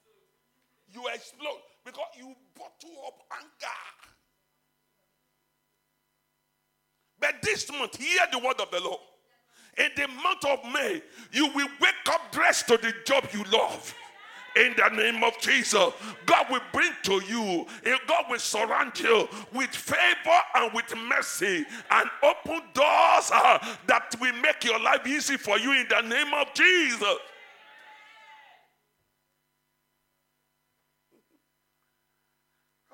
You 0.93 1.03
explode 1.13 1.63
because 1.85 2.05
you 2.17 2.35
bottle 2.55 3.03
up 3.07 3.23
anger. 3.33 3.75
But 7.19 7.41
this 7.43 7.71
month, 7.73 7.97
hear 7.97 8.21
the 8.31 8.39
word 8.39 8.61
of 8.61 8.71
the 8.71 8.81
Lord. 8.81 9.01
In 9.79 9.89
the 9.97 10.07
month 10.09 10.45
of 10.45 10.73
May, 10.73 11.03
you 11.33 11.47
will 11.49 11.69
wake 11.81 11.95
up 12.11 12.31
dressed 12.31 12.69
to 12.69 12.77
the 12.77 12.93
job 13.07 13.27
you 13.33 13.43
love. 13.45 13.95
In 14.57 14.75
the 14.77 14.89
name 14.91 15.25
of 15.25 15.39
Jesus, 15.41 15.93
God 16.27 16.47
will 16.49 16.61
bring 16.73 16.93
to 17.05 17.21
you, 17.25 17.67
God 18.07 18.25
will 18.31 18.39
surround 18.39 18.99
you 19.01 19.29
with 19.53 19.71
favor 19.71 20.41
and 20.55 20.73
with 20.73 20.95
mercy 21.09 21.65
and 21.91 22.11
open 22.23 22.63
doors 22.73 23.31
uh, 23.33 23.59
that 23.87 24.15
will 24.21 24.35
make 24.37 24.63
your 24.65 24.79
life 24.81 25.05
easy 25.07 25.37
for 25.37 25.59
you 25.59 25.73
in 25.73 25.87
the 25.89 26.01
name 26.03 26.33
of 26.35 26.55
Jesus. 26.55 27.17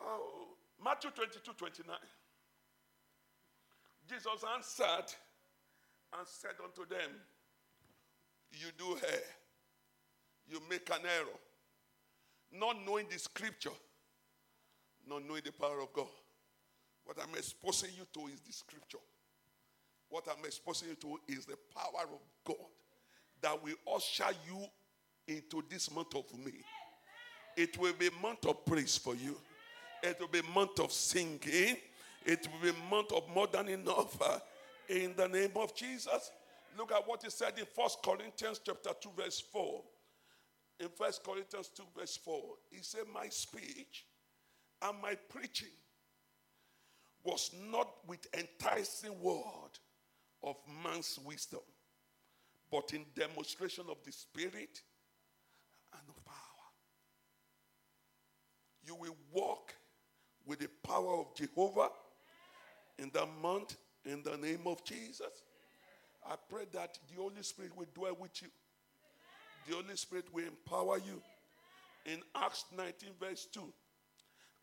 Oh, 0.01 0.49
Matthew 0.83 1.11
22 1.11 1.53
29. 1.53 1.97
Jesus 4.09 4.45
answered 4.57 5.15
and 6.19 6.27
said 6.27 6.57
unto 6.65 6.89
them, 6.89 7.11
You 8.53 8.69
do 8.77 8.97
err, 9.07 9.21
you 10.49 10.61
make 10.69 10.89
an 10.91 11.03
error, 11.05 11.39
not 12.53 12.77
knowing 12.87 13.07
the 13.11 13.19
scripture, 13.19 13.71
not 15.09 15.27
knowing 15.27 15.43
the 15.45 15.53
power 15.53 15.81
of 15.81 15.93
God. 15.93 16.07
What 17.05 17.17
I'm 17.23 17.35
exposing 17.37 17.91
you 17.97 18.07
to 18.15 18.33
is 18.33 18.41
the 18.41 18.53
scripture. 18.53 18.99
What 20.09 20.25
I'm 20.29 20.45
exposing 20.45 20.89
you 20.89 20.95
to 20.97 21.21
is 21.33 21.47
the 21.47 21.57
power 21.75 22.05
of 22.05 22.21
God 22.45 22.67
that 23.43 23.63
will 23.63 23.75
usher 23.95 24.33
you 24.47 24.65
into 25.27 25.63
this 25.69 25.91
month 25.95 26.15
of 26.15 26.25
May. 26.45 26.63
It 27.57 27.79
will 27.79 27.95
be 27.95 28.09
a 28.09 28.23
month 28.23 28.47
of 28.47 28.65
praise 28.65 28.97
for 28.97 29.15
you. 29.15 29.37
It 30.03 30.19
will 30.19 30.29
be 30.29 30.41
a 30.41 30.55
month 30.55 30.81
of 30.81 30.93
singing. 30.93 31.77
It 32.25 32.49
will 32.49 32.73
be 32.73 32.77
a 32.77 32.91
month 32.91 33.13
of 33.13 33.29
more 33.35 33.47
than 33.47 33.69
enough 33.69 34.21
uh, 34.21 34.39
in 34.89 35.15
the 35.17 35.29
name 35.29 35.53
of 35.57 35.75
Jesus. 35.75 36.31
Look 36.77 36.93
at 36.93 37.07
what 37.07 37.23
he 37.23 37.31
said 37.31 37.59
in 37.59 37.67
First 37.77 37.99
Corinthians 38.03 38.61
chapter 38.65 38.91
2, 39.01 39.11
verse 39.17 39.41
4. 39.41 39.83
In 40.81 40.89
First 40.89 41.23
Corinthians 41.23 41.71
2, 41.77 41.83
verse 41.97 42.17
4, 42.25 42.43
he 42.71 42.79
said, 42.83 43.03
My 43.13 43.29
speech 43.29 44.07
and 44.83 45.01
my 45.03 45.15
preaching 45.29 45.69
was 47.23 47.51
not 47.71 47.89
with 48.07 48.27
enticing 48.33 49.21
word 49.21 49.79
of 50.43 50.57
man's 50.83 51.19
wisdom, 51.23 51.61
but 52.73 52.95
in 52.95 53.05
demonstration 53.15 53.85
of 53.91 53.99
the 54.07 54.13
Spirit 54.13 54.81
and 55.93 56.03
of 56.09 56.25
power. 56.25 56.35
You 58.83 58.95
will 58.95 59.17
walk 59.31 59.75
with 60.47 60.61
the 60.61 60.71
power 60.83 61.21
of 61.21 61.35
Jehovah 61.35 61.91
in 62.99 63.11
the 63.13 63.27
month 63.43 63.77
in 64.07 64.23
the 64.23 64.39
name 64.39 64.63
of 64.67 64.83
Jesus. 64.85 65.43
I 66.27 66.37
pray 66.49 66.65
that 66.73 66.99
the 67.11 67.21
Holy 67.21 67.43
Spirit 67.43 67.77
will 67.77 67.87
dwell 67.95 68.17
with 68.19 68.41
you. 68.41 68.49
The 69.71 69.77
Holy 69.77 69.95
Spirit 69.95 70.25
will 70.35 70.47
empower 70.47 70.99
you. 70.99 71.23
In 72.05 72.19
Acts 72.35 72.65
19, 72.77 73.11
verse 73.21 73.47
2, 73.53 73.61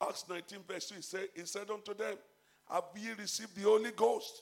Acts 0.01 0.25
19, 0.29 0.59
verse 0.67 0.89
2, 0.89 0.95
he 0.95 1.01
said, 1.01 1.27
he 1.33 1.45
said 1.45 1.69
unto 1.69 1.93
them, 1.93 2.15
Have 2.69 2.83
ye 2.97 3.11
received 3.17 3.55
the 3.55 3.61
Holy 3.61 3.91
Ghost 3.91 4.41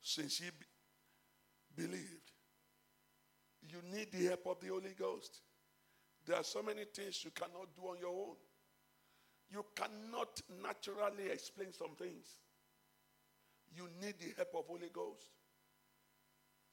since 0.00 0.40
ye 0.40 0.46
be- 0.48 1.82
believed? 1.82 2.30
You 3.68 3.76
need 3.94 4.10
the 4.10 4.28
help 4.28 4.46
of 4.46 4.60
the 4.60 4.68
Holy 4.68 4.94
Ghost. 4.98 5.42
There 6.24 6.36
are 6.36 6.44
so 6.44 6.62
many 6.62 6.84
things 6.84 7.22
you 7.22 7.30
cannot 7.32 7.76
do 7.76 7.82
on 7.82 7.98
your 8.00 8.08
own. 8.08 8.36
You 9.50 9.66
cannot 9.74 10.40
naturally 10.62 11.30
explain 11.30 11.74
some 11.74 11.94
things. 11.98 12.36
You 13.76 13.86
need 14.00 14.14
the 14.18 14.32
help 14.34 14.54
of 14.54 14.64
Holy 14.66 14.88
Ghost. 14.90 15.28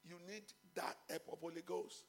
You 0.02 0.16
need 0.26 0.44
that 0.76 0.96
help 1.10 1.24
of 1.30 1.40
Holy 1.40 1.62
Ghost. 1.62 2.04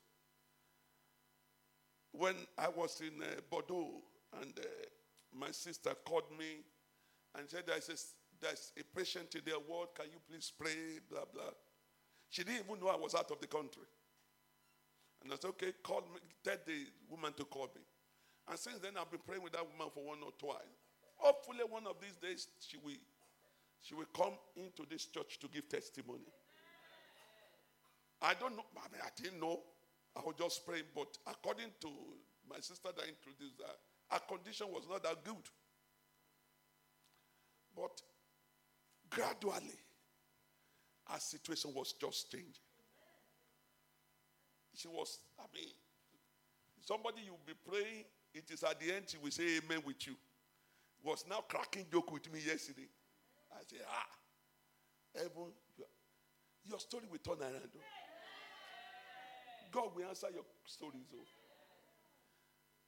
When 2.17 2.35
I 2.57 2.69
was 2.69 3.01
in 3.01 3.21
uh, 3.21 3.41
Bordeaux 3.49 4.01
and 4.41 4.53
uh, 4.57 4.63
my 5.37 5.51
sister 5.51 5.91
called 6.05 6.31
me 6.37 6.63
and 7.37 7.49
said, 7.49 7.63
there's 7.67 7.89
a, 7.89 7.97
there's 8.45 8.71
a 8.79 8.97
patient 8.97 9.35
in 9.35 9.41
their 9.45 9.59
ward, 9.59 9.89
can 9.95 10.05
you 10.05 10.19
please 10.29 10.51
pray, 10.57 10.99
blah, 11.09 11.25
blah. 11.33 11.51
She 12.29 12.43
didn't 12.43 12.65
even 12.65 12.79
know 12.79 12.91
I 12.91 12.95
was 12.95 13.15
out 13.15 13.29
of 13.31 13.39
the 13.41 13.47
country. 13.47 13.83
And 15.23 15.33
I 15.33 15.35
said, 15.35 15.49
okay, 15.49 15.73
call 15.83 16.01
me, 16.01 16.19
tell 16.43 16.57
the 16.65 16.85
woman 17.09 17.33
to 17.33 17.43
call 17.45 17.69
me. 17.75 17.81
And 18.49 18.59
since 18.59 18.79
then, 18.79 18.93
I've 18.99 19.09
been 19.09 19.21
praying 19.25 19.41
with 19.41 19.53
that 19.53 19.65
woman 19.65 19.91
for 19.93 20.03
one 20.03 20.19
or 20.23 20.31
twice. 20.37 20.61
Hopefully, 21.17 21.59
one 21.67 21.87
of 21.87 21.95
these 21.99 22.15
days, 22.15 22.47
she 22.59 22.77
will, 22.77 23.01
she 23.81 23.95
will 23.95 24.05
come 24.13 24.33
into 24.55 24.83
this 24.89 25.05
church 25.05 25.39
to 25.39 25.47
give 25.47 25.67
testimony. 25.67 26.29
I 28.21 28.33
don't 28.35 28.55
know. 28.55 28.65
I 28.77 28.87
mean, 28.91 29.01
I 29.03 29.09
didn't 29.19 29.39
know. 29.39 29.61
I 30.15 30.21
was 30.21 30.35
just 30.37 30.65
praying. 30.65 30.85
But 30.93 31.17
according 31.27 31.71
to 31.81 31.89
my 32.49 32.59
sister 32.59 32.89
that 32.95 33.05
introduced 33.05 33.59
her, 33.59 34.15
her 34.15 34.21
condition 34.27 34.67
was 34.69 34.83
not 34.89 35.03
that 35.03 35.23
good. 35.23 35.45
But 37.75 38.01
gradually, 39.09 39.79
her 41.07 41.19
situation 41.19 41.71
was 41.75 41.93
just 41.93 42.31
changing. 42.31 42.53
She 44.75 44.87
was, 44.87 45.19
I 45.39 45.43
mean, 45.53 45.69
somebody 46.81 47.21
you'll 47.25 47.39
be 47.45 47.53
praying, 47.67 48.05
it 48.33 48.51
is 48.51 48.63
at 48.63 48.79
the 48.79 48.93
end 48.93 49.05
she 49.07 49.17
will 49.17 49.31
say 49.31 49.57
amen 49.63 49.81
with 49.85 50.05
you. 50.07 50.15
Was 51.03 51.23
now 51.29 51.43
cracking 51.47 51.85
joke 51.91 52.11
with 52.11 52.31
me 52.33 52.39
yesterday. 52.45 52.87
I 53.51 53.61
say, 53.69 53.77
ah, 53.87 55.21
Evan, 55.21 55.53
your 56.67 56.79
story 56.79 57.03
will 57.09 57.19
turn 57.19 57.41
around. 57.41 57.69
God 59.71 59.95
will 59.95 60.07
answer 60.07 60.27
your 60.33 60.45
stories. 60.65 61.07
Oh. 61.13 61.25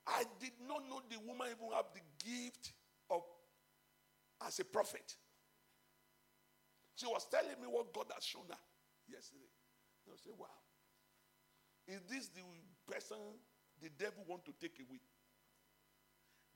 I 0.07 0.23
did 0.39 0.53
not 0.67 0.87
know 0.89 1.01
the 1.09 1.19
woman 1.19 1.47
even 1.51 1.73
have 1.75 1.91
the 1.93 2.01
gift 2.23 2.73
of 3.09 3.21
as 4.45 4.59
a 4.59 4.65
prophet. 4.65 5.15
She 6.95 7.05
was 7.05 7.27
telling 7.29 7.59
me 7.61 7.67
what 7.67 7.93
God 7.93 8.05
has 8.13 8.23
shown 8.23 8.47
her 8.49 8.57
yesterday. 9.07 9.51
I 10.11 10.15
say, 10.15 10.31
wow. 10.37 10.47
Is 11.87 12.01
this 12.09 12.29
the 12.29 12.41
person 12.89 13.17
the 13.81 13.89
devil 13.89 14.23
want 14.27 14.45
to 14.45 14.53
take 14.59 14.79
away? 14.79 14.99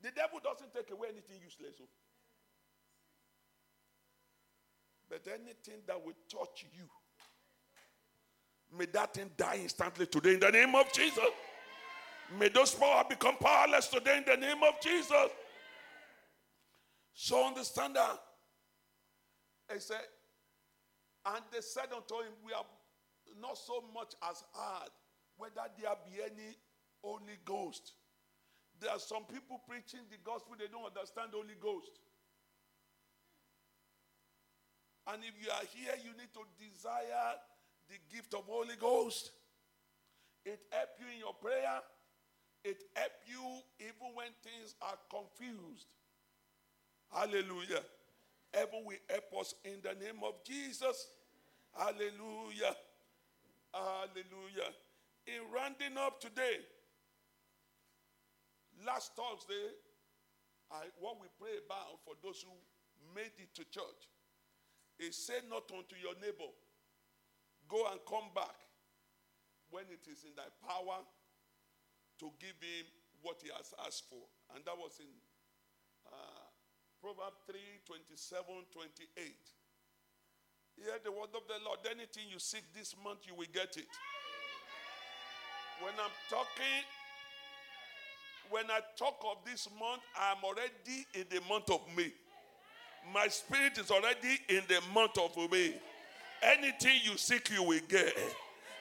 The 0.00 0.10
devil 0.10 0.40
doesn't 0.42 0.72
take 0.74 0.90
away 0.90 1.08
anything 1.12 1.36
useless. 1.42 1.76
Oh. 1.80 1.88
But 5.08 5.28
anything 5.28 5.84
that 5.86 6.00
will 6.02 6.16
touch 6.28 6.64
you, 6.72 6.88
may 8.76 8.86
that 8.86 9.14
thing 9.14 9.30
die 9.36 9.58
instantly 9.62 10.06
today 10.06 10.34
in 10.34 10.40
the 10.40 10.50
name 10.50 10.74
of 10.74 10.92
Jesus. 10.92 11.30
May 12.38 12.48
those 12.48 12.74
power 12.74 13.04
become 13.08 13.36
powerless 13.36 13.88
today 13.88 14.18
in 14.18 14.24
the 14.24 14.36
name 14.36 14.62
of 14.62 14.80
Jesus. 14.80 15.30
So 17.14 17.46
understand 17.46 17.96
that. 17.96 18.18
He 19.72 19.78
said, 19.80 20.00
and 21.26 21.42
they 21.52 21.60
said 21.60 21.92
unto 21.94 22.14
him, 22.24 22.32
We 22.44 22.52
have 22.52 22.66
not 23.40 23.58
so 23.58 23.84
much 23.94 24.14
as 24.28 24.42
heard 24.54 24.90
whether 25.36 25.68
there 25.78 25.94
be 26.06 26.22
any 26.22 26.56
Holy 27.02 27.38
Ghost. 27.44 27.92
There 28.80 28.90
are 28.90 28.98
some 28.98 29.24
people 29.24 29.60
preaching 29.68 30.00
the 30.10 30.18
gospel, 30.24 30.56
they 30.58 30.66
don't 30.66 30.86
understand 30.86 31.30
the 31.30 31.36
Holy 31.36 31.58
Ghost. 31.60 32.00
And 35.06 35.22
if 35.22 35.34
you 35.38 35.50
are 35.50 35.66
here, 35.74 35.94
you 36.02 36.14
need 36.14 36.30
to 36.34 36.42
desire 36.58 37.38
the 37.88 37.96
gift 38.14 38.34
of 38.34 38.44
Holy 38.46 38.76
Ghost. 38.78 39.32
It 40.44 40.60
help 40.70 40.88
you 40.98 41.06
in 41.12 41.20
your 41.20 41.34
prayer. 41.34 41.80
It 42.64 42.82
help 42.94 43.12
you 43.26 43.42
even 43.80 44.14
when 44.14 44.28
things 44.42 44.74
are 44.82 44.98
confused. 45.10 45.86
Hallelujah. 47.12 47.82
Heaven 48.54 48.84
will 48.84 49.02
help 49.08 49.40
us 49.40 49.54
in 49.64 49.80
the 49.82 49.94
name 50.04 50.22
of 50.22 50.34
Jesus. 50.44 51.08
Hallelujah. 51.76 52.76
Hallelujah. 53.72 54.70
In 55.26 55.40
rounding 55.54 55.96
up 55.98 56.20
today, 56.20 56.60
last 58.86 59.12
Thursday, 59.16 59.72
I, 60.70 60.88
what 60.98 61.20
we 61.20 61.28
pray 61.40 61.58
about 61.64 62.00
for 62.04 62.14
those 62.22 62.44
who 62.44 62.52
made 63.14 63.32
it 63.38 63.54
to 63.54 63.64
church 63.70 64.08
is 64.98 65.16
say 65.16 65.40
not 65.48 65.70
unto 65.72 65.96
your 66.00 66.14
neighbor, 66.20 66.48
go 67.72 67.88
and 67.88 67.96
come 68.04 68.28
back 68.36 68.52
when 69.72 69.88
it 69.88 70.04
is 70.04 70.28
in 70.28 70.36
thy 70.36 70.44
power 70.60 71.00
to 72.20 72.28
give 72.36 72.60
him 72.60 72.84
what 73.24 73.40
he 73.40 73.48
has 73.56 73.72
asked 73.88 74.04
for. 74.12 74.20
And 74.52 74.60
that 74.68 74.76
was 74.76 75.00
in 75.00 75.08
uh, 76.04 76.44
Proverbs 77.00 77.40
3 77.48 77.56
27, 77.88 78.44
28. 78.68 79.32
Hear 80.76 81.00
the 81.00 81.12
word 81.12 81.32
of 81.32 81.48
the 81.48 81.56
Lord. 81.64 81.80
Anything 81.88 82.28
you 82.28 82.38
seek 82.38 82.64
this 82.76 82.94
month, 83.00 83.24
you 83.24 83.34
will 83.34 83.50
get 83.52 83.76
it. 83.80 83.88
When 85.80 85.96
I'm 85.96 86.12
talking, 86.28 86.84
when 88.52 88.68
I 88.68 88.80
talk 89.00 89.16
of 89.24 89.44
this 89.48 89.68
month, 89.80 90.04
I'm 90.12 90.44
already 90.44 91.08
in 91.16 91.24
the 91.32 91.40
month 91.48 91.70
of 91.70 91.80
May. 91.96 92.12
My 93.12 93.26
spirit 93.28 93.78
is 93.78 93.90
already 93.90 94.38
in 94.48 94.62
the 94.68 94.80
month 94.94 95.18
of 95.18 95.34
May. 95.50 95.74
Anything 96.42 97.00
you 97.04 97.16
seek, 97.16 97.50
you 97.50 97.62
will 97.62 97.80
get. 97.88 98.16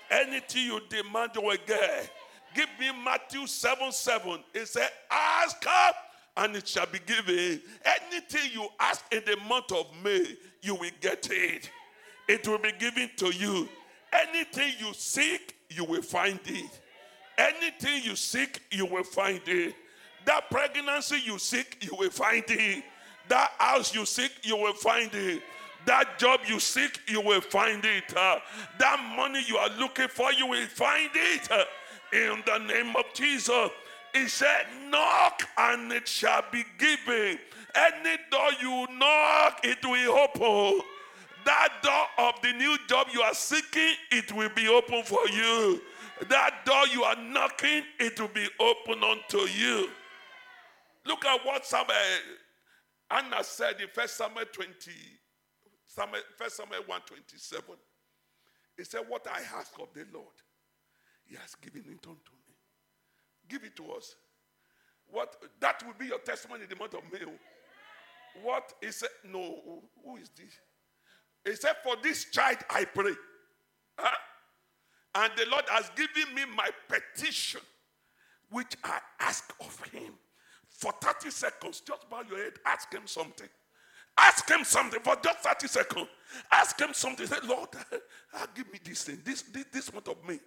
Anything 0.09 0.65
you 0.65 0.81
demand, 0.89 1.31
you 1.35 1.41
will 1.41 1.57
get. 1.65 2.11
Give 2.53 2.67
me 2.79 2.91
Matthew 3.03 3.47
7 3.47 3.91
7. 3.91 4.39
It 4.53 4.67
said, 4.67 4.89
Ask 5.09 5.63
up 5.67 5.95
and 6.37 6.55
it 6.55 6.67
shall 6.67 6.87
be 6.87 6.99
given. 7.05 7.61
Anything 7.85 8.51
you 8.53 8.67
ask 8.79 9.03
in 9.11 9.21
the 9.25 9.37
month 9.47 9.71
of 9.71 9.87
May, 10.03 10.25
you 10.61 10.75
will 10.75 10.91
get 10.99 11.27
it. 11.31 11.69
It 12.27 12.47
will 12.47 12.57
be 12.57 12.71
given 12.79 13.09
to 13.17 13.33
you. 13.33 13.69
Anything 14.11 14.73
you 14.79 14.93
seek, 14.93 15.55
you 15.69 15.85
will 15.85 16.01
find 16.01 16.39
it. 16.45 16.79
Anything 17.37 18.03
you 18.03 18.15
seek, 18.15 18.61
you 18.71 18.85
will 18.85 19.03
find 19.03 19.41
it. 19.45 19.75
That 20.25 20.49
pregnancy 20.49 21.17
you 21.25 21.39
seek, 21.39 21.77
you 21.81 21.95
will 21.97 22.09
find 22.09 22.43
it. 22.47 22.83
That 23.29 23.51
house 23.57 23.95
you 23.95 24.05
seek, 24.05 24.31
you 24.43 24.57
will 24.57 24.73
find 24.73 25.09
it. 25.13 25.41
That 25.85 26.19
job 26.19 26.41
you 26.45 26.59
seek, 26.59 26.99
you 27.07 27.21
will 27.21 27.41
find 27.41 27.83
it. 27.83 28.15
Uh, 28.15 28.39
that 28.79 29.13
money 29.15 29.43
you 29.47 29.57
are 29.57 29.69
looking 29.79 30.07
for, 30.07 30.31
you 30.33 30.47
will 30.47 30.67
find 30.67 31.09
it. 31.13 31.51
Uh, 31.51 31.63
in 32.13 32.43
the 32.45 32.57
name 32.59 32.95
of 32.95 33.05
Jesus. 33.13 33.69
He 34.13 34.27
said, 34.27 34.65
Knock 34.89 35.43
and 35.57 35.91
it 35.91 36.07
shall 36.07 36.43
be 36.51 36.63
given. 36.77 37.39
Any 37.73 38.17
door 38.29 38.49
you 38.61 38.87
knock, 38.97 39.61
it 39.63 39.77
will 39.83 40.17
open. 40.17 40.81
That 41.45 41.69
door 41.81 42.27
of 42.27 42.41
the 42.41 42.51
new 42.51 42.77
job 42.87 43.07
you 43.13 43.21
are 43.21 43.33
seeking, 43.33 43.93
it 44.11 44.31
will 44.33 44.49
be 44.49 44.67
open 44.67 45.03
for 45.03 45.27
you. 45.29 45.81
That 46.29 46.65
door 46.65 46.85
you 46.87 47.03
are 47.03 47.15
knocking, 47.15 47.83
it 47.99 48.19
will 48.19 48.27
be 48.27 48.47
open 48.59 49.03
unto 49.03 49.47
you. 49.49 49.89
Look 51.05 51.25
at 51.25 51.43
what 51.45 51.65
Samuel, 51.65 51.95
Anna 53.09 53.43
said 53.43 53.75
in 53.81 53.87
1 53.93 54.07
Samuel 54.07 54.45
20, 54.51 54.91
Samuel, 55.93 56.21
1 56.37 56.49
Samuel 56.49 56.83
127. 56.87 57.75
He 58.77 58.83
said, 58.85 59.01
What 59.09 59.27
I 59.27 59.41
ask 59.59 59.73
of 59.79 59.89
the 59.93 60.05
Lord, 60.13 60.37
He 61.25 61.35
has 61.35 61.55
given 61.55 61.81
it 61.81 62.07
unto 62.07 62.31
me. 62.47 62.55
Give 63.49 63.63
it 63.65 63.75
to 63.75 63.91
us. 63.91 64.15
What 65.07 65.35
that 65.59 65.83
will 65.85 65.95
be 65.99 66.05
your 66.05 66.19
testimony 66.19 66.63
in 66.63 66.69
the 66.69 66.77
month 66.77 66.93
of 66.93 67.01
May. 67.11 67.19
Oh. 67.27 68.43
What 68.43 68.71
he 68.79 68.91
said, 68.91 69.09
no, 69.29 69.81
who 70.05 70.15
is 70.15 70.29
this? 70.29 70.53
He 71.43 71.55
said, 71.55 71.75
For 71.83 71.95
this 72.01 72.25
child 72.31 72.59
I 72.69 72.85
pray. 72.85 73.11
Huh? 73.97 74.15
And 75.15 75.33
the 75.35 75.45
Lord 75.51 75.65
has 75.67 75.91
given 75.97 76.33
me 76.33 76.43
my 76.55 76.69
petition, 76.87 77.59
which 78.49 78.77
I 78.85 78.99
ask 79.19 79.53
of 79.59 79.83
him. 79.91 80.13
For 80.69 80.93
30 81.01 81.29
seconds, 81.29 81.81
just 81.85 82.09
bow 82.09 82.21
your 82.29 82.37
head, 82.37 82.53
ask 82.65 82.93
him 82.93 83.05
something. 83.05 83.49
Ask 84.17 84.49
him 84.49 84.63
something 84.63 84.99
for 85.01 85.15
just 85.23 85.39
30 85.39 85.67
seconds. 85.67 86.07
Ask 86.51 86.79
him 86.79 86.93
something. 86.93 87.25
Say, 87.25 87.37
Lord, 87.45 87.69
uh, 88.33 88.45
give 88.55 88.71
me 88.71 88.79
this 88.83 89.03
thing, 89.03 89.19
this, 89.23 89.43
this, 89.43 89.65
this 89.71 89.93
month 89.93 90.07
of 90.07 90.27
me. 90.27 90.39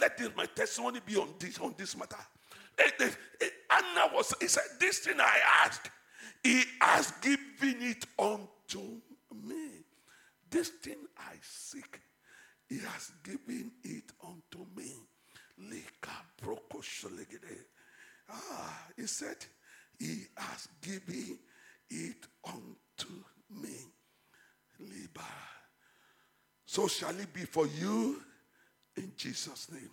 Let 0.00 0.18
this, 0.18 0.30
my 0.36 0.46
testimony 0.46 1.00
be 1.04 1.16
on 1.16 1.28
this, 1.38 1.58
on 1.58 1.74
this 1.76 1.96
matter. 1.96 2.16
It, 2.78 2.94
it, 3.00 3.16
it, 3.40 3.52
Anna 3.70 4.14
was, 4.14 4.34
he 4.40 4.46
said, 4.48 4.64
This 4.78 5.00
thing 5.00 5.18
I 5.18 5.38
asked, 5.64 5.90
he 6.42 6.62
has 6.80 7.10
given 7.22 7.82
it 7.82 8.04
unto 8.18 9.00
me. 9.46 9.68
This 10.50 10.68
thing 10.68 10.98
I 11.18 11.34
seek, 11.42 12.00
he 12.68 12.78
has 12.78 13.10
given 13.22 13.72
it 13.82 14.12
unto 14.22 14.66
me. 14.76 14.94
Ah, 18.30 18.78
he 18.96 19.06
said, 19.06 19.36
He 19.98 20.26
has 20.36 20.68
given 20.80 21.38
it 21.90 22.26
unto 22.44 22.76
me. 23.50 23.74
Liba. 24.78 25.24
So 26.64 26.86
shall 26.88 27.18
it 27.18 27.32
be 27.32 27.44
for 27.44 27.66
you 27.66 28.22
in 28.96 29.12
Jesus' 29.16 29.70
name. 29.72 29.90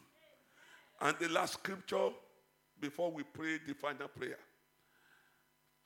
And 1.01 1.16
the 1.20 1.30
last 1.30 1.53
scripture 1.53 2.10
before 2.80 3.12
we 3.12 3.24
pray 3.24 3.60
the 3.66 3.74
final 3.74 4.08
prayer. 4.08 4.39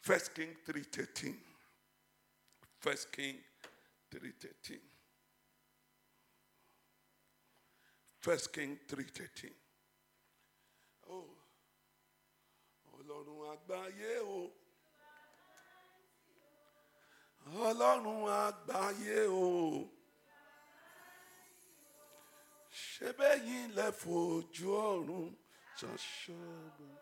First 0.02 0.34
King 0.34 0.56
3:13. 0.66 1.36
First 2.80 3.12
King 3.12 3.36
3:13. 4.12 4.80
First 8.22 8.52
King 8.54 8.78
3.13. 8.88 9.50
Oh, 11.10 11.30
Ọlọ́run 12.98 13.42
àgbáyé 13.54 14.12
o. 14.24 14.52
Ọlọ́run 17.58 18.22
àgbáyé 18.45 19.18
o. 19.28 19.89
Ṣé 22.91 23.08
bẹ́yìn 23.18 23.68
lẹ 23.78 23.88
fojú 24.02 24.68
ọ̀run 24.89 25.28
ṣaṣọ́gbọ̀n? 25.80 26.95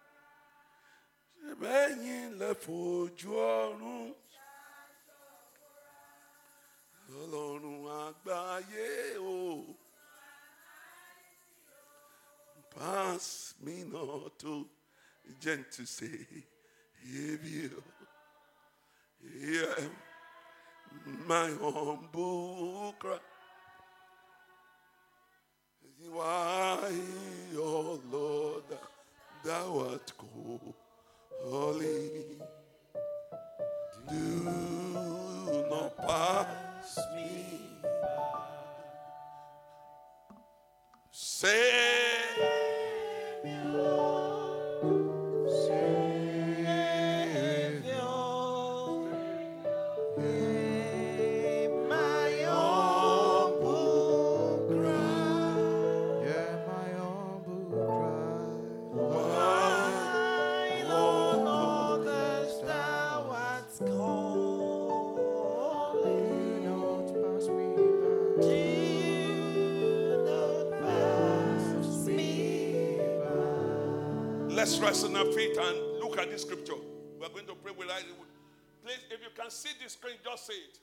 Ṣé 1.40 1.50
bẹ́yìn 1.62 2.28
lẹ 2.40 2.50
fojú 2.64 3.30
ọ̀run? 3.60 4.06
Ọlọ́run 7.22 7.80
àgbáyé 8.06 8.88
o. 9.20 9.76
Pass 12.74 13.56
me 13.64 13.84
not 13.84 14.38
to 14.40 14.70
gentle 15.42 15.86
Savior. 15.86 16.46
Hear 19.20 19.76
my 21.28 21.50
humble 21.62 22.96
cry. 23.00 23.18
Why, 26.12 26.92
oh 27.58 28.00
Lord, 28.12 28.64
thou 29.44 29.90
art 29.92 30.12
holy. 31.44 32.10
Do 34.10 34.50
not 35.70 35.98
pass 35.98 37.00
me. 37.16 37.60
Say, 41.12 42.67
Let's 74.68 74.80
rise 74.80 75.04
on 75.06 75.16
our 75.16 75.32
feet 75.32 75.56
and 75.56 75.78
look 76.02 76.18
at 76.18 76.30
this 76.30 76.42
scripture. 76.42 76.74
We're 77.22 77.30
going 77.30 77.46
to 77.46 77.56
pray 77.56 77.72
with 77.72 77.88
us. 77.88 78.04
Please, 78.84 79.00
if 79.10 79.22
you 79.22 79.30
can 79.34 79.50
see 79.50 79.70
the 79.82 79.90
screen, 79.90 80.16
just 80.22 80.46
say 80.46 80.56
it. 80.56 80.78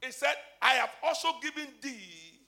It 0.00 0.14
said, 0.14 0.32
I 0.62 0.70
have 0.76 0.88
also 1.02 1.28
given 1.42 1.66
thee. 1.82 2.40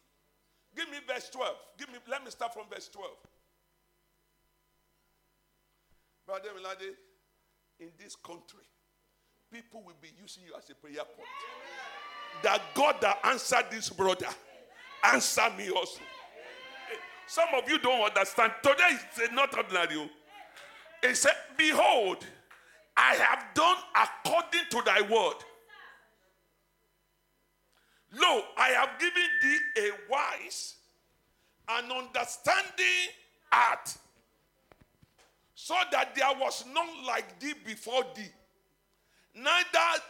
Give 0.74 0.88
me 0.88 0.96
verse 1.06 1.28
12. 1.28 1.54
Give 1.78 1.88
me, 1.88 1.98
let 2.08 2.24
me 2.24 2.30
start 2.30 2.54
from 2.54 2.62
verse 2.72 2.88
12. 2.88 3.10
Brother 6.26 6.48
Milade, 6.56 6.94
in 7.78 7.88
this 8.02 8.16
country, 8.16 8.64
people 9.52 9.82
will 9.84 10.00
be 10.00 10.08
using 10.18 10.44
you 10.44 10.54
as 10.56 10.70
a 10.70 10.74
prayer 10.74 11.04
point. 11.04 11.28
That 12.42 12.62
God 12.74 12.96
that 13.02 13.18
answered 13.24 13.66
this 13.70 13.90
brother, 13.90 14.28
answer 15.04 15.50
me 15.58 15.68
also. 15.68 16.00
Some 17.26 17.48
of 17.62 17.68
you 17.68 17.78
don't 17.78 18.08
understand. 18.08 18.52
Today 18.62 18.96
is 19.22 19.32
not 19.32 19.54
ordinary. 19.54 19.96
Oh. 19.98 20.08
He 21.02 21.14
said, 21.14 21.34
Behold, 21.56 22.24
I 22.96 23.14
have 23.14 23.54
done 23.54 23.76
according 23.96 24.68
to 24.70 24.82
thy 24.84 25.00
word. 25.02 25.36
Lo, 28.14 28.42
I 28.56 28.68
have 28.68 28.98
given 28.98 29.22
thee 29.42 29.58
a 29.78 29.90
wise 30.10 30.74
and 31.68 31.90
understanding 31.90 33.08
heart, 33.50 33.96
so 35.54 35.74
that 35.90 36.14
there 36.14 36.32
was 36.38 36.64
none 36.72 37.06
like 37.06 37.40
thee 37.40 37.54
before 37.64 38.04
thee. 38.14 38.30
Neither 39.34 40.02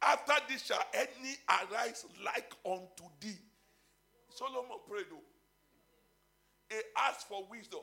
after 0.00 0.32
thee 0.48 0.58
shall 0.58 0.84
any 0.94 1.36
arise 1.48 2.06
like 2.24 2.52
unto 2.64 3.04
thee. 3.20 3.38
Solomon 4.30 4.78
prayed, 4.88 5.06
though. 5.10 6.74
He 6.74 6.80
asked 6.96 7.28
for 7.28 7.44
wisdom. 7.50 7.80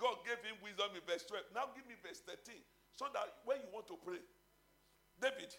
God 0.00 0.24
gave 0.24 0.40
him 0.40 0.56
wisdom 0.64 0.88
in 0.96 1.04
verse 1.04 1.22
12. 1.28 1.52
Now 1.54 1.68
give 1.76 1.84
me 1.84 1.94
verse 2.00 2.24
13. 2.24 2.56
So 2.96 3.06
that 3.12 3.44
when 3.44 3.60
you 3.60 3.68
want 3.68 3.86
to 3.92 4.00
pray, 4.00 4.18
David, 5.20 5.52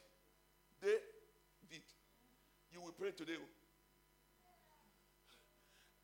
David, 0.82 1.86
you 2.74 2.82
will 2.82 2.98
pray 2.98 3.12
today. 3.14 3.38
oh. 3.38 3.50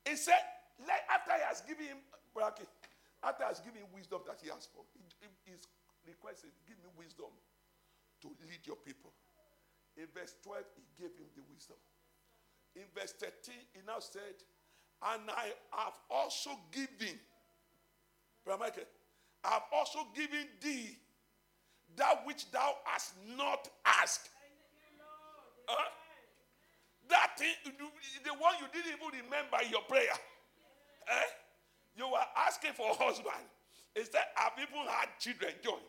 He 0.06 0.16
said, 0.16 0.40
let, 0.86 1.02
after 1.10 1.34
he 1.34 1.44
has 1.44 1.62
given 1.66 1.86
him, 1.98 1.98
after 2.38 2.64
he 3.44 3.48
has 3.50 3.60
given 3.60 3.82
him 3.82 3.90
wisdom 3.92 4.22
that 4.30 4.40
he 4.40 4.52
asked 4.54 4.70
for, 4.72 4.86
he- 5.20 5.52
he's 5.52 5.66
requested, 6.06 6.52
give 6.70 6.78
me 6.80 6.90
wisdom 6.96 7.34
to 8.22 8.28
lead 8.48 8.62
your 8.66 8.78
people. 8.78 9.12
In 9.98 10.06
verse 10.14 10.36
12, 10.44 10.64
he 10.78 10.84
gave 11.02 11.18
him 11.18 11.28
the 11.36 11.42
wisdom. 11.50 11.76
In 12.76 12.86
verse 12.94 13.14
13, 13.14 13.56
he 13.74 13.82
now 13.86 14.00
said, 14.00 14.38
And 15.02 15.30
I 15.32 15.52
have 15.74 15.98
also 16.10 16.52
given, 16.72 17.20
Brother 18.48 18.64
Michael, 18.64 18.84
I 19.43 19.50
have 19.50 19.64
also 19.74 20.00
given 20.16 20.48
thee 20.62 20.98
that 21.98 22.26
which 22.26 22.50
thou 22.50 22.76
hast 22.86 23.14
not 23.38 23.68
asked. 23.86 24.30
Huh? 25.68 25.89
That 27.10 27.38
thing, 27.38 27.54
the 28.24 28.32
one 28.32 28.54
you 28.62 28.68
didn't 28.72 28.95
even 28.95 29.26
remember 29.26 29.58
in 29.66 29.70
your 29.70 29.82
prayer. 29.82 30.16
Eh? 31.10 31.30
You 31.98 32.08
were 32.08 32.24
asking 32.48 32.72
for 32.72 32.89
a 32.89 32.93
husband. 32.93 33.43
He 33.93 34.04
said, 34.06 34.24
I've 34.38 34.54
even 34.56 34.88
had 34.88 35.10
children 35.20 35.52
join. 35.62 35.84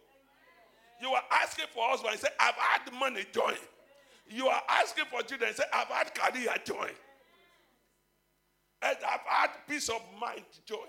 You 1.01 1.13
were 1.13 1.27
asking 1.31 1.67
for 1.73 1.87
a 1.87 1.91
husband. 1.91 2.15
He 2.15 2.19
said, 2.19 2.33
I've 2.41 2.55
had 2.55 2.93
money 2.99 3.25
join. 3.33 3.55
You 4.29 4.49
are 4.49 4.63
asking 4.69 5.05
for 5.13 5.23
children. 5.23 5.51
He 5.51 5.57
said, 5.57 5.67
I've 5.73 5.87
had 5.87 6.13
career 6.13 6.55
join. 6.65 6.91
And 8.83 8.97
I've 9.09 9.27
had 9.27 9.51
peace 9.69 9.89
of 9.89 10.03
mind 10.21 10.45
joy. 10.67 10.87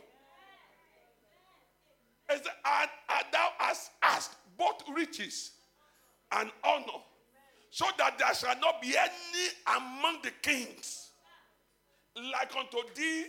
And, 2.31 2.41
thou 3.31 3.49
hast 3.57 3.91
asked 4.01 4.35
both 4.57 4.83
riches 4.95 5.51
and 6.31 6.51
honor, 6.63 7.01
so 7.71 7.85
that 7.97 8.17
there 8.17 8.33
shall 8.33 8.59
not 8.59 8.81
be 8.81 8.95
any 8.97 9.77
among 9.77 10.21
the 10.23 10.31
kings 10.41 11.11
like 12.15 12.55
unto 12.55 12.77
thee 12.95 13.25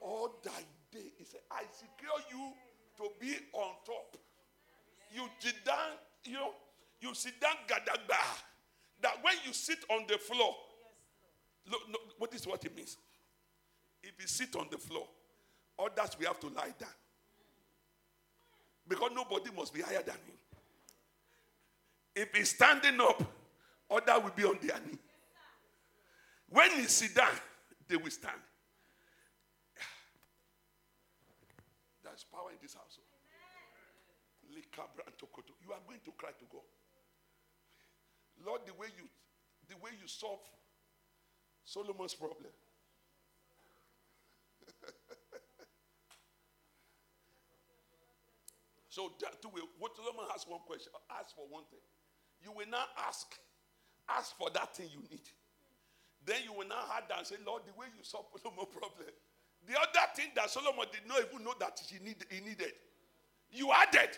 all 0.00 0.40
thy 0.42 0.50
day. 0.92 1.12
He 1.16 1.24
said, 1.24 1.40
I 1.50 1.62
secure 1.72 2.20
you 2.30 2.52
to 2.96 3.10
be 3.20 3.34
on 3.52 3.70
top. 3.86 4.16
You 5.14 5.28
sit 5.38 5.64
down, 5.64 5.76
you 6.24 6.34
know, 6.34 6.50
you 7.00 7.14
sit 7.14 7.40
down 7.40 7.54
gadagba. 7.68 8.18
That 9.02 9.18
when 9.22 9.34
you 9.46 9.52
sit 9.52 9.84
on 9.90 10.06
the 10.08 10.18
floor, 10.18 10.54
look, 11.70 11.82
what 12.18 12.34
is 12.34 12.46
what 12.46 12.64
it 12.64 12.74
means? 12.74 12.96
If 14.02 14.12
you 14.18 14.26
sit 14.26 14.56
on 14.56 14.68
the 14.70 14.78
floor, 14.78 15.06
others 15.78 16.16
will 16.18 16.26
have 16.26 16.40
to 16.40 16.48
lie 16.48 16.72
down. 16.78 16.88
Because 18.88 19.10
nobody 19.14 19.50
must 19.56 19.72
be 19.72 19.80
higher 19.80 20.02
than 20.02 20.14
him. 20.14 20.38
If 22.14 22.34
he's 22.34 22.50
standing 22.50 23.00
up, 23.00 23.22
others 23.90 24.22
will 24.22 24.32
be 24.36 24.44
on 24.44 24.58
their 24.62 24.78
knee. 24.86 24.98
When 26.48 26.70
he 26.72 26.84
sit 26.84 27.14
down, 27.14 27.34
they 27.88 27.96
will 27.96 28.10
stand. 28.10 28.38
There's 32.04 32.24
power 32.24 32.50
in 32.50 32.58
this 32.62 32.74
house. 32.74 32.98
You 34.48 35.72
are 35.72 35.80
going 35.86 36.00
to 36.04 36.12
cry 36.16 36.30
to 36.38 36.44
God. 36.52 36.62
Lord, 38.46 38.60
the 38.66 38.74
way 38.74 38.88
you 38.96 39.08
the 39.68 39.76
way 39.76 39.90
you 40.00 40.06
solve 40.06 40.40
Solomon's 41.64 42.14
problem. 42.14 42.52
So 48.94 49.10
that 49.18 49.42
will 49.50 49.66
what 49.82 49.96
Solomon 49.96 50.22
has 50.30 50.46
one 50.46 50.62
question. 50.70 50.92
Ask 51.10 51.34
for 51.34 51.42
one 51.50 51.66
thing. 51.66 51.82
You 52.38 52.54
will 52.54 52.70
now 52.70 52.86
ask. 53.08 53.26
Ask 54.06 54.38
for 54.38 54.50
that 54.54 54.76
thing 54.76 54.86
you 54.94 55.02
need. 55.10 55.26
Then 56.24 56.46
you 56.46 56.52
will 56.52 56.68
now 56.68 56.86
have 56.94 57.02
and 57.10 57.26
say, 57.26 57.34
Lord, 57.44 57.62
the 57.66 57.74
way 57.74 57.86
you 57.90 58.06
solve 58.06 58.26
Solomon's 58.42 58.70
problem. 58.70 59.10
The 59.66 59.74
other 59.74 60.06
thing 60.14 60.30
that 60.36 60.48
Solomon 60.48 60.86
did 60.92 61.08
not 61.08 61.18
even 61.26 61.42
know 61.42 61.54
that 61.58 61.80
he, 61.82 61.98
he 61.98 62.40
needed. 62.40 62.70
You 63.50 63.72
added. 63.72 64.14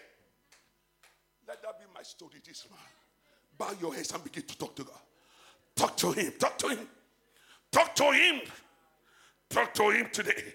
Let 1.49 1.63
that 1.63 1.79
be 1.81 1.87
my 1.95 2.03
story 2.03 2.43
this 2.45 2.67
man. 2.69 2.79
Bow 3.57 3.73
your 3.81 3.95
heads 3.95 4.13
and 4.13 4.23
begin 4.25 4.43
to 4.43 4.59
talk 4.59 4.77
to 4.77 4.85
God. 4.85 5.01
Talk 5.75 5.97
to 5.99 6.13
him. 6.13 6.33
Talk 6.39 6.59
to 6.59 6.69
him. 6.69 6.89
Talk 7.73 7.95
to 7.95 8.11
him. 8.13 8.41
Talk 9.49 9.73
to 9.73 9.91
him 9.91 10.09
today. 10.13 10.53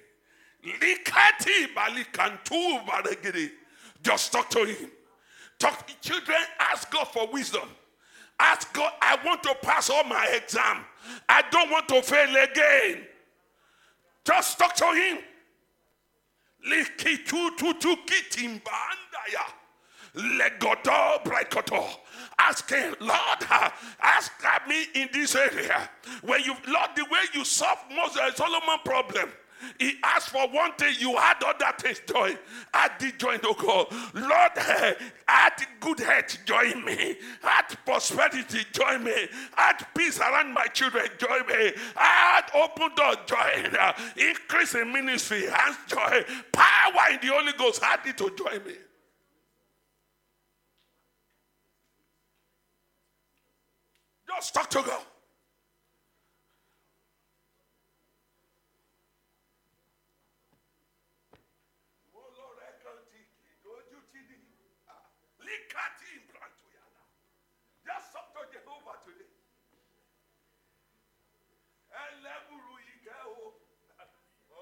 Likati 0.63 1.73
balikantu 1.73 2.85
baregede. 2.85 3.60
Just 4.01 4.31
talk 4.31 4.49
to 4.51 4.65
him. 4.65 4.89
Talk, 5.59 5.87
to 5.87 5.93
children, 6.01 6.37
ask 6.59 6.89
God 6.91 7.05
for 7.05 7.27
wisdom. 7.31 7.69
Ask 8.39 8.73
God, 8.73 8.91
I 9.01 9.17
want 9.23 9.43
to 9.43 9.55
pass 9.61 9.89
all 9.89 10.03
my 10.05 10.27
exam. 10.33 10.83
I 11.29 11.43
don't 11.51 11.69
want 11.69 11.87
to 11.89 12.01
fail 12.01 12.35
again. 12.43 13.03
Just 14.25 14.57
talk 14.57 14.73
to 14.75 14.85
him. 14.85 15.19
Ask 22.39 22.69
him, 22.69 22.95
Lord, 22.99 23.45
ask 24.01 24.31
me 24.67 24.85
in 24.95 25.09
this 25.13 25.35
area. 25.35 25.89
When 26.21 26.41
you, 26.41 26.55
Lord, 26.67 26.89
the 26.95 27.03
way 27.03 27.19
you 27.33 27.45
solve 27.45 27.79
Moses 27.95 28.35
Solomon 28.35 28.79
problem. 28.83 29.31
He 29.79 29.93
asked 30.03 30.29
for 30.29 30.47
one 30.49 30.73
thing, 30.73 30.93
you 30.99 31.15
had 31.15 31.37
other 31.43 31.73
things, 31.77 32.01
joy. 32.07 32.37
Add 32.73 32.91
the 32.99 33.11
joy, 33.17 33.37
no 33.43 33.53
oh 33.59 33.87
God. 33.89 33.97
Lord, 34.13 34.51
add 35.27 35.53
good 35.79 35.99
health, 35.99 36.37
join 36.45 36.83
me. 36.85 37.15
Add 37.43 37.77
prosperity, 37.85 38.59
join 38.71 39.03
me. 39.03 39.27
Add 39.57 39.85
peace 39.95 40.19
around 40.19 40.53
my 40.53 40.65
children, 40.67 41.05
join 41.17 41.45
me. 41.47 41.71
Add 41.95 42.45
open 42.55 42.89
door, 42.95 43.15
join. 43.25 43.75
Increase 44.17 44.75
in 44.75 44.91
ministry, 44.91 45.45
and 45.47 45.75
joy. 45.87 46.23
Power 46.51 47.11
in 47.13 47.19
the 47.21 47.27
Holy 47.33 47.53
Ghost, 47.57 47.81
add 47.83 47.99
it 48.05 48.17
to 48.17 48.33
join 48.37 48.63
me. 48.65 48.73
Just 54.27 54.53
talk 54.53 54.69
to 54.71 54.81
God. 54.81 55.01
Just 67.85 68.13
talk 68.13 68.31
to 68.33 68.41
Jehovah 68.53 68.97
today. 69.05 69.29
Ẹlẹ́bùrú 72.03 72.73
ìkẹ́ 72.93 73.19
o, 73.35 73.45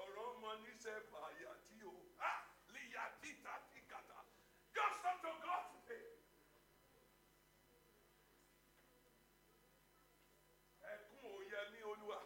ọ̀rọ̀ 0.00 0.24
ọmọ 0.30 0.50
níṣẹ́ 0.64 0.96
fàyà 1.10 1.52
tí 1.66 1.76
o, 1.90 1.92
ah, 2.28 2.38
líyà 2.72 3.04
títà 3.20 3.54
tìkàtà. 3.70 4.18
Just 4.74 4.98
talk 5.02 5.16
to 5.22 5.30
God 5.44 5.64
today. 5.72 6.04
ẹkún 10.92 11.18
òye 11.36 11.60
ní 11.72 11.80
olúwa 11.90 12.18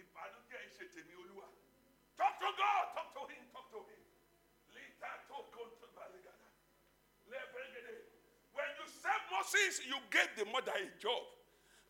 ìbànújẹ́ 0.00 0.60
ìṣe 0.68 0.81
tèmi 0.94 1.14
olúwa. 1.22 1.46
Talk 2.16 2.38
to 2.40 2.48
God 2.56 2.84
talk 2.94 3.14
to 3.14 3.22
him 3.32 3.44
talk 3.52 3.70
to 3.72 3.78
him. 3.88 4.02
Lita 4.74 5.10
tó 5.28 5.36
kóńtó 5.54 5.86
balẹ̀gàdà 5.96 6.48
lẹ́ẹ̀bẹ̀rẹ̀gẹ̀dẹ̀ 7.30 8.00
when 8.52 8.68
you 8.78 8.86
save 9.02 9.22
Moses 9.30 9.86
you 9.86 9.98
get 10.10 10.36
the 10.36 10.44
mother 10.44 10.72
a 10.72 11.00
job. 11.00 11.24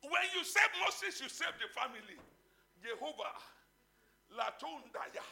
When 0.00 0.26
you 0.34 0.44
save 0.44 0.70
Moses 0.84 1.20
you 1.20 1.28
save 1.28 1.54
the 1.60 1.68
family. 1.68 2.18
Jehovah 2.82 3.38
latundaya 4.36 5.24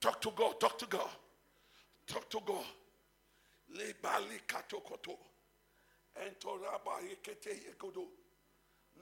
talk 0.00 0.20
to 0.20 0.30
God 0.30 0.60
talk 0.60 0.78
to 0.78 0.86
God. 0.86 1.10
Talk 2.06 2.28
to 2.30 2.40
God. 2.40 2.66
Lebali 3.74 4.40
katokoto 4.46 5.16
entoraba 6.16 7.00
yekete 7.00 7.50
yekodo. 7.66 8.06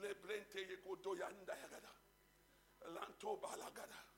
Lebrente 0.01 0.59
yekodo 0.59 1.15
yanda 1.19 1.53
yagada 1.53 2.00
lanto 2.89 3.37
balagada 3.37 4.10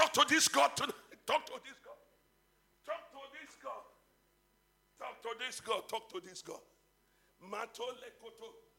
talk 0.00 0.12
to 0.14 0.34
this 0.34 0.48
God 0.48 0.76
tonight. 0.76 0.94
Talk 1.26 1.46
to 1.46 1.52
this 1.64 1.76
God. 1.84 2.00
Talk 2.86 3.12
to 3.12 3.20
this 3.36 3.56
God. 3.62 3.84
Talk 4.98 5.22
to 5.22 5.28
this 5.38 5.60
God. 5.60 5.88
Talk 5.88 6.08
to 6.12 6.20
this 6.26 6.42
God. 6.42 6.64
Mato 7.40 7.84
lekoto. 8.00 8.69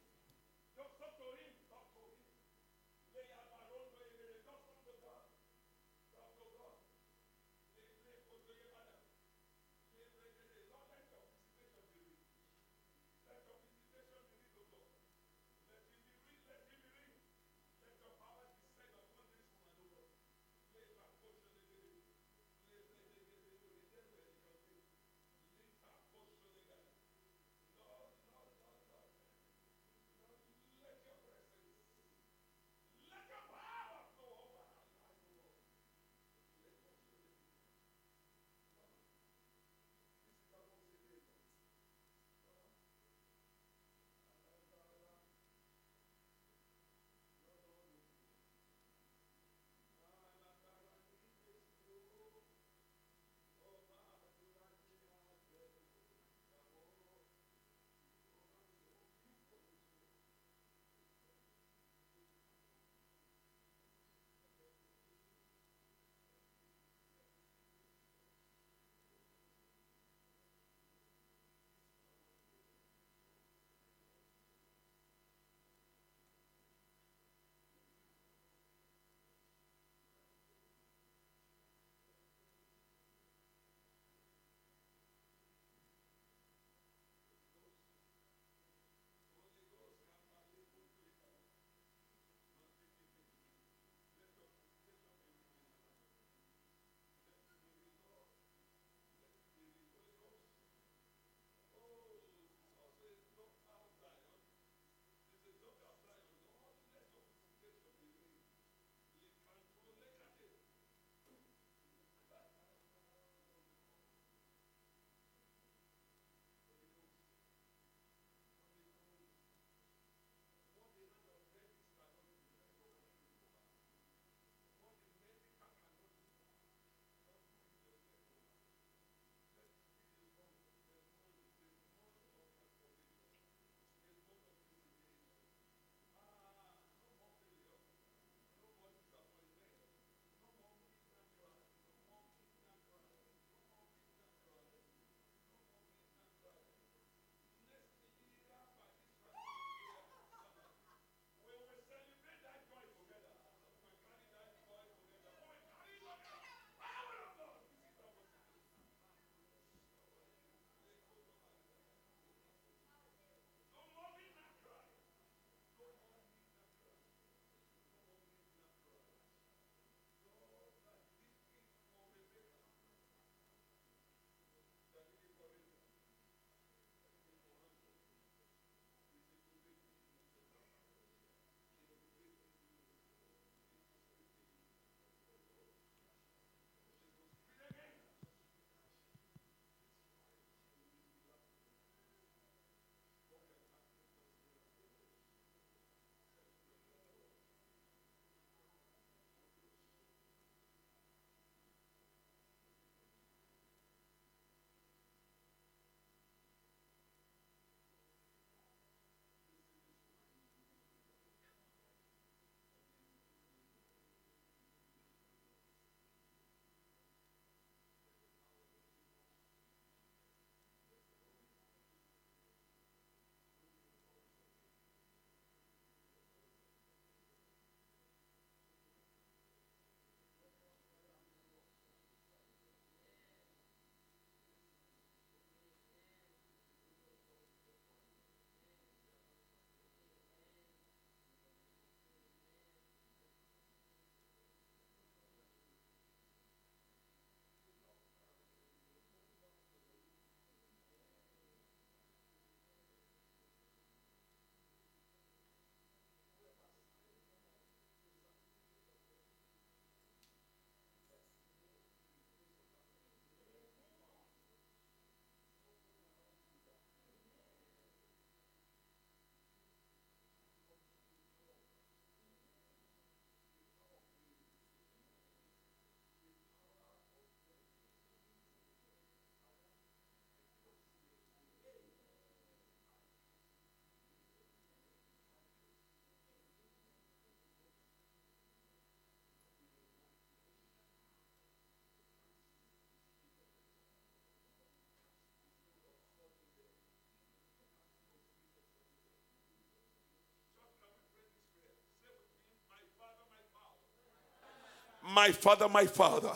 My 305.22 305.32
Father, 305.32 305.70
my 305.70 305.86
Father, 305.86 306.32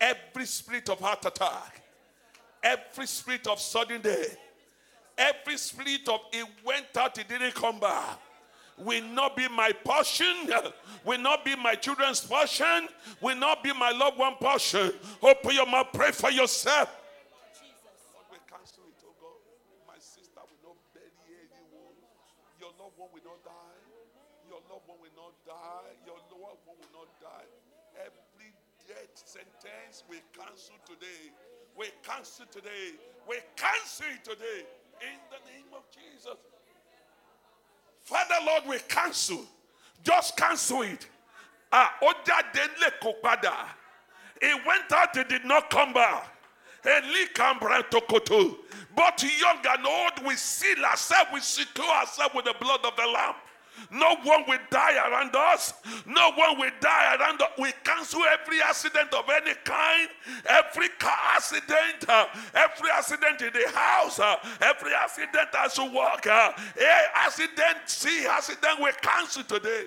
every 0.00 0.46
spirit 0.46 0.88
of 0.90 1.00
heart 1.00 1.26
attack, 1.26 1.82
every 2.62 3.04
spirit 3.08 3.48
of 3.48 3.58
sudden 3.58 4.00
death, 4.00 4.36
every 5.18 5.56
spirit 5.56 6.08
of 6.08 6.20
it 6.32 6.46
went 6.64 6.96
out, 6.96 7.18
it 7.18 7.28
didn't 7.28 7.52
come 7.52 7.80
back, 7.80 8.16
will 8.78 9.02
not 9.02 9.34
be 9.36 9.48
my 9.48 9.72
portion, 9.84 10.48
will 11.04 11.18
not 11.18 11.44
be 11.44 11.56
my 11.56 11.74
children's 11.74 12.20
portion, 12.20 12.86
will 13.20 13.34
not 13.34 13.64
be 13.64 13.72
my 13.72 13.90
loved 13.90 14.18
one 14.18 14.36
portion. 14.36 14.92
Open 15.20 15.50
your 15.52 15.66
mouth, 15.66 15.88
pray 15.92 16.12
for 16.12 16.30
yourself. 16.30 16.96
Your 22.60 22.70
loved 22.78 22.94
one 22.96 23.08
will 23.10 23.24
not 23.26 23.42
die. 23.44 23.58
Your 24.48 24.60
loved 24.70 24.86
one 24.86 24.98
will 25.02 26.92
not 26.94 27.20
die. 27.20 27.69
Every 28.00 28.52
death 28.88 29.14
sentence 29.14 30.04
we 30.08 30.16
cancel 30.36 30.76
today. 30.86 31.30
We 31.76 31.86
cancel 32.02 32.46
today. 32.46 32.96
We 33.28 33.36
cancel 33.56 34.06
today. 34.24 34.64
In 35.00 35.18
the 35.30 35.40
name 35.50 35.72
of 35.74 35.84
Jesus. 35.90 36.36
Father 38.02 38.34
Lord, 38.46 38.62
we 38.68 38.78
cancel. 38.88 39.44
Just 40.02 40.36
cancel 40.36 40.82
it. 40.82 41.06
Ah, 41.72 41.94
Oja 42.02 42.42
Denle 42.52 42.90
Kopada. 43.02 43.54
It 44.42 44.66
went 44.66 44.90
out, 44.92 45.16
it 45.16 45.28
did 45.28 45.44
not 45.44 45.70
come 45.70 45.92
back. 45.92 46.26
But 48.96 49.22
young 49.22 49.58
and 49.68 49.86
old, 49.86 50.26
we 50.26 50.34
seal 50.34 50.84
ourselves, 50.84 51.30
we 51.32 51.40
secure 51.40 51.86
ourselves 51.86 52.34
with 52.34 52.46
the 52.46 52.54
blood 52.58 52.80
of 52.84 52.96
the 52.96 53.06
Lamb. 53.06 53.34
No 53.90 54.16
one 54.22 54.44
will 54.46 54.58
die 54.70 54.96
around 55.08 55.34
us. 55.34 55.74
No 56.06 56.32
one 56.32 56.58
will 56.58 56.70
die 56.80 57.16
around 57.16 57.40
us. 57.42 57.48
We 57.58 57.72
cancel 57.84 58.22
every 58.24 58.60
accident 58.62 59.12
of 59.14 59.24
any 59.28 59.54
kind, 59.64 60.08
every 60.46 60.88
car 60.98 61.16
accident, 61.34 62.08
uh, 62.08 62.26
every 62.54 62.90
accident 62.90 63.40
in 63.42 63.52
the 63.52 63.68
house, 63.74 64.18
uh, 64.18 64.36
every 64.60 64.92
accident 64.94 65.48
as 65.58 65.76
you 65.78 65.90
walk, 65.92 66.26
uh, 66.26 66.52
eh, 66.78 67.06
accident, 67.14 67.78
see 67.86 68.26
accident, 68.26 68.80
we 68.82 68.90
cancel 69.02 69.44
today. 69.44 69.86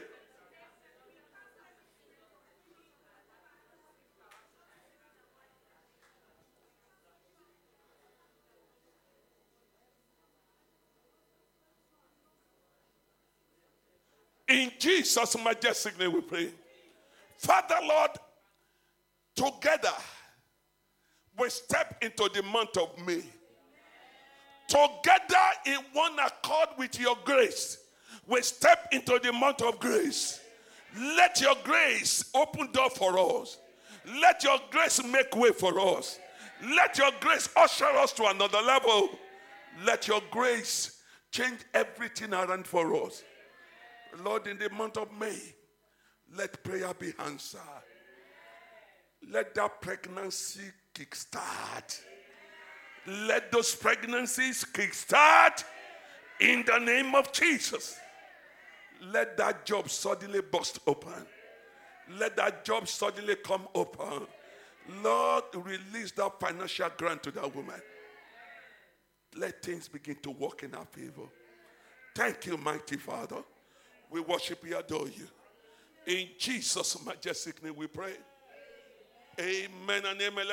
In 14.53 14.71
Jesus' 14.77 15.35
majestic 15.43 15.97
name 15.97 16.13
we 16.13 16.21
pray. 16.21 16.49
Father 17.39 17.79
Lord, 17.81 18.11
together 19.35 19.95
we 21.39 21.49
step 21.49 21.97
into 22.03 22.29
the 22.31 22.43
month 22.43 22.77
of 22.77 22.95
May. 23.03 23.23
Together 24.67 25.47
in 25.65 25.79
one 25.93 26.19
accord 26.19 26.69
with 26.77 26.99
your 26.99 27.17
grace, 27.25 27.79
we 28.27 28.43
step 28.43 28.89
into 28.91 29.19
the 29.23 29.33
month 29.33 29.63
of 29.63 29.79
grace. 29.79 30.39
Let 30.95 31.41
your 31.41 31.55
grace 31.63 32.23
open 32.35 32.71
door 32.73 32.91
for 32.91 33.41
us. 33.41 33.57
Let 34.21 34.43
your 34.43 34.59
grace 34.69 35.03
make 35.03 35.35
way 35.35 35.49
for 35.49 35.97
us. 35.97 36.19
Let 36.63 36.99
your 36.99 37.09
grace 37.21 37.49
usher 37.57 37.85
us 37.85 38.13
to 38.13 38.27
another 38.27 38.61
level. 38.61 39.09
Let 39.83 40.07
your 40.07 40.21
grace 40.29 41.01
change 41.31 41.57
everything 41.73 42.35
around 42.35 42.67
for 42.67 43.03
us. 43.03 43.23
Lord, 44.21 44.47
in 44.47 44.57
the 44.57 44.69
month 44.69 44.97
of 44.97 45.09
May, 45.19 45.39
let 46.35 46.63
prayer 46.63 46.93
be 46.93 47.13
answered. 47.19 47.59
Let 49.31 49.55
that 49.55 49.81
pregnancy 49.81 50.71
kickstart. 50.93 52.01
Let 53.07 53.51
those 53.51 53.75
pregnancies 53.75 54.65
kickstart 54.71 55.63
in 56.39 56.63
the 56.65 56.79
name 56.79 57.15
of 57.15 57.31
Jesus. 57.31 57.97
Let 59.11 59.37
that 59.37 59.65
job 59.65 59.89
suddenly 59.89 60.41
bust 60.41 60.79
open. 60.87 61.25
Let 62.17 62.35
that 62.37 62.65
job 62.65 62.87
suddenly 62.87 63.35
come 63.35 63.67
open. 63.75 64.27
Lord, 65.01 65.43
release 65.53 66.11
that 66.13 66.39
financial 66.39 66.89
grant 66.97 67.23
to 67.23 67.31
that 67.31 67.55
woman. 67.55 67.81
Let 69.35 69.61
things 69.63 69.87
begin 69.87 70.17
to 70.23 70.31
work 70.31 70.63
in 70.63 70.75
our 70.75 70.85
favor. 70.85 71.23
Thank 72.15 72.45
you, 72.45 72.57
mighty 72.57 72.97
Father. 72.97 73.43
We 74.13 74.21
worship 74.21 74.63
you, 74.63 74.77
adore 74.77 75.07
you. 75.07 75.27
In 76.05 76.27
Jesus' 76.37 77.03
majestic 77.03 77.63
name 77.63 77.75
we 77.75 77.87
pray. 77.87 78.13
Amen 79.39 80.03
and 80.05 80.21
amen. 80.21 80.33
Let's 80.47 80.51